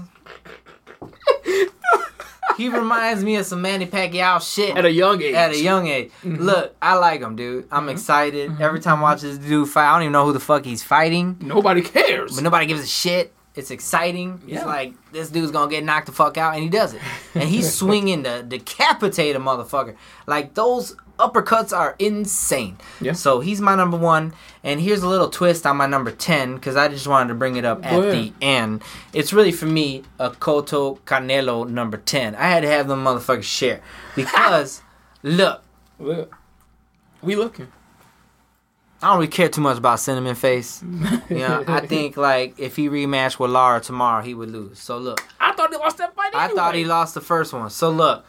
He 2.55 2.69
reminds 2.69 3.23
me 3.23 3.35
of 3.35 3.45
some 3.45 3.61
Manny 3.61 3.85
Pacquiao 3.85 4.41
shit 4.41 4.75
At 4.75 4.85
a 4.85 4.91
young 4.91 5.21
age. 5.21 5.35
at 5.35 5.51
a 5.51 5.59
young 5.59 5.87
age. 5.87 6.11
Mm-hmm. 6.23 6.43
Look, 6.43 6.75
I 6.81 6.95
like 6.95 7.21
him, 7.21 7.35
dude. 7.35 7.67
I'm 7.71 7.81
mm-hmm. 7.81 7.89
excited 7.89 8.51
mm-hmm. 8.51 8.61
every 8.61 8.79
time 8.79 8.99
I 8.99 9.01
watch 9.03 9.21
this 9.21 9.37
dude 9.37 9.69
fight. 9.69 9.89
I 9.89 9.93
don't 9.93 10.03
even 10.03 10.13
know 10.13 10.25
who 10.25 10.33
the 10.33 10.39
fuck 10.39 10.65
he's 10.65 10.83
fighting, 10.83 11.37
Nobody 11.41 11.81
cares. 11.81 12.35
but 12.35 12.43
nobody 12.43 12.65
gives 12.65 12.81
a 12.81 12.87
shit. 12.87 13.33
It's 13.55 13.71
exciting. 13.71 14.41
Yeah. 14.45 14.57
It's 14.57 14.65
like 14.65 14.93
this 15.11 15.31
dude's 15.31 15.51
gonna 15.51 15.69
get 15.69 15.83
knocked 15.83 16.05
the 16.05 16.11
fuck 16.11 16.37
out, 16.37 16.53
and 16.53 16.63
he 16.63 16.69
does 16.69 16.93
it. 16.93 17.01
And 17.33 17.49
he's 17.49 17.73
swinging 17.79 18.23
to 18.23 18.43
decapitate 18.43 19.35
a 19.35 19.39
motherfucker. 19.39 19.95
Like 20.27 20.53
those 20.53 20.95
uppercuts 21.17 21.75
are 21.75 21.95
insane. 21.99 22.77
Yeah. 23.01 23.13
So 23.13 23.39
he's 23.39 23.61
my 23.61 23.75
number 23.75 23.97
one. 23.97 24.33
And 24.63 24.79
here's 24.81 25.03
a 25.03 25.07
little 25.07 25.29
twist 25.29 25.65
on 25.65 25.77
my 25.77 25.85
number 25.85 26.11
10 26.11 26.55
because 26.55 26.75
I 26.75 26.87
just 26.87 27.07
wanted 27.07 27.29
to 27.29 27.35
bring 27.35 27.55
it 27.55 27.65
up 27.65 27.85
at 27.85 28.01
the 28.11 28.33
end. 28.41 28.81
It's 29.13 29.31
really 29.33 29.51
for 29.51 29.65
me 29.65 30.03
a 30.19 30.29
Cotto 30.31 30.99
Canelo 31.05 31.67
number 31.69 31.97
10. 31.97 32.35
I 32.35 32.43
had 32.49 32.61
to 32.63 32.67
have 32.69 32.87
them 32.87 33.03
motherfuckers 33.03 33.43
share 33.43 33.81
because, 34.15 34.81
look, 35.23 35.63
Look, 35.99 36.35
we 37.21 37.35
looking. 37.35 37.71
I 39.01 39.07
don't 39.09 39.17
really 39.17 39.27
care 39.27 39.49
too 39.49 39.61
much 39.61 39.77
about 39.77 39.99
Cinnamon 39.99 40.35
Face. 40.35 40.83
You 41.29 41.39
know, 41.39 41.63
I 41.67 41.85
think 41.85 42.15
like 42.15 42.57
if 42.57 42.77
he 42.77 42.87
rematched 42.87 43.37
with 43.37 43.51
Lara 43.51 43.81
tomorrow, 43.81 44.23
he 44.23 44.33
would 44.33 44.49
lose. 44.49 44.79
So 44.79 44.97
look, 44.97 45.21
I 45.41 45.51
thought 45.51 45.71
he 45.71 45.77
lost 45.77 45.97
that 45.97 46.15
fight. 46.15 46.33
I 46.33 46.47
thought 46.47 46.73
he 46.73 46.85
lost 46.85 47.15
the 47.15 47.21
first 47.21 47.51
one. 47.51 47.69
So 47.69 47.89
look, 47.89 48.25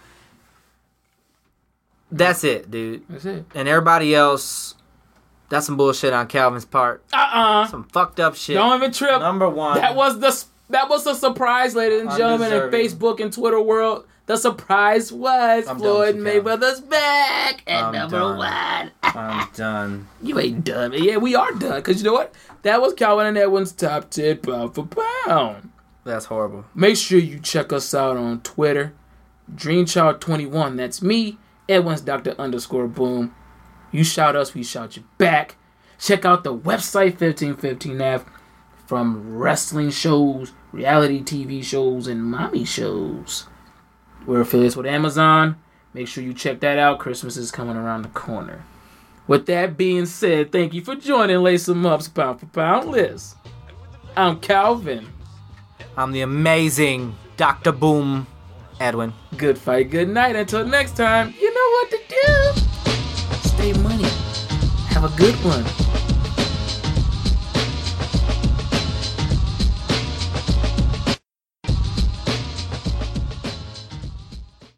that's 2.10 2.44
it, 2.44 2.70
dude. 2.70 3.04
That's 3.08 3.24
it. 3.24 3.44
And 3.54 3.68
everybody 3.68 4.14
else, 4.14 4.74
that's 5.48 5.66
some 5.66 5.76
bullshit 5.76 6.12
on 6.12 6.26
Calvin's 6.26 6.64
part. 6.64 7.04
Uh 7.12 7.16
uh 7.32 7.66
Some 7.66 7.84
fucked 7.84 8.20
up 8.20 8.34
shit. 8.34 8.54
Don't 8.56 8.76
even 8.76 8.92
trip. 8.92 9.20
Number 9.20 9.48
one. 9.48 9.78
That 9.78 9.94
was 9.96 10.20
the 10.20 10.44
that 10.70 10.88
was 10.88 11.06
a 11.06 11.14
surprise, 11.14 11.74
ladies 11.74 12.02
and 12.02 12.10
gentlemen, 12.10 12.52
in 12.52 12.60
Facebook 12.70 13.20
and 13.20 13.32
Twitter 13.32 13.60
world. 13.60 14.06
The 14.26 14.36
surprise 14.36 15.10
was 15.10 15.66
I'm 15.66 15.78
Floyd 15.78 16.16
with 16.16 16.26
you, 16.26 16.42
Mayweather's 16.42 16.82
back 16.82 17.62
at 17.66 17.84
I'm 17.84 17.94
number 17.94 18.18
done. 18.18 18.36
one. 18.36 18.90
I'm 19.02 19.48
done. 19.54 20.08
You 20.22 20.38
ain't 20.38 20.64
done. 20.64 20.92
Yeah, 20.94 21.16
we 21.16 21.34
are 21.34 21.50
done. 21.52 21.76
Because 21.76 22.02
you 22.02 22.04
know 22.04 22.12
what? 22.12 22.34
That 22.60 22.82
was 22.82 22.92
Calvin 22.92 23.24
and 23.24 23.38
Edwin's 23.38 23.72
top 23.72 24.10
10 24.10 24.36
pound 24.38 24.74
for 24.74 24.86
pound. 25.24 25.70
That's 26.04 26.26
horrible. 26.26 26.66
Make 26.74 26.96
sure 26.98 27.18
you 27.18 27.38
check 27.38 27.72
us 27.72 27.94
out 27.94 28.18
on 28.18 28.42
Twitter. 28.42 28.92
DreamChild21. 29.54 30.76
That's 30.76 31.00
me. 31.02 31.38
Edwin's 31.68 32.00
Dr. 32.00 32.34
underscore 32.38 32.88
boom. 32.88 33.34
You 33.92 34.04
shout 34.04 34.36
us, 34.36 34.54
we 34.54 34.62
shout 34.62 34.96
you 34.96 35.04
back. 35.18 35.56
Check 35.98 36.24
out 36.24 36.44
the 36.44 36.56
website 36.56 37.18
1515F 37.18 38.24
from 38.86 39.36
wrestling 39.36 39.90
shows, 39.90 40.52
reality 40.72 41.22
TV 41.22 41.62
shows, 41.62 42.06
and 42.06 42.24
mommy 42.24 42.64
shows. 42.64 43.46
We're 44.26 44.40
affiliates 44.40 44.76
with 44.76 44.86
Amazon. 44.86 45.56
Make 45.92 46.08
sure 46.08 46.22
you 46.22 46.34
check 46.34 46.60
that 46.60 46.78
out. 46.78 46.98
Christmas 46.98 47.36
is 47.36 47.50
coming 47.50 47.76
around 47.76 48.02
the 48.02 48.08
corner. 48.08 48.64
With 49.26 49.46
that 49.46 49.76
being 49.76 50.06
said, 50.06 50.52
thank 50.52 50.72
you 50.72 50.82
for 50.82 50.94
joining 50.94 51.42
Lace 51.42 51.68
Lace 51.68 51.76
'em 51.76 51.84
Up's 51.84 52.08
Pound 52.08 52.40
for 52.40 52.46
Pound 52.46 52.90
list. 52.90 53.36
I'm 54.16 54.40
Calvin. 54.40 55.08
I'm 55.96 56.12
the 56.12 56.22
amazing 56.22 57.14
Dr. 57.36 57.72
Boom 57.72 58.26
Edwin. 58.80 59.12
Good 59.36 59.58
fight, 59.58 59.90
good 59.90 60.08
night. 60.08 60.36
Until 60.36 60.66
next 60.66 60.96
time, 60.96 61.34
do. 62.26 62.60
Stay 63.42 63.72
money. 63.74 64.08
Have 64.88 65.04
a 65.04 65.16
good 65.16 65.34
one. 65.44 65.87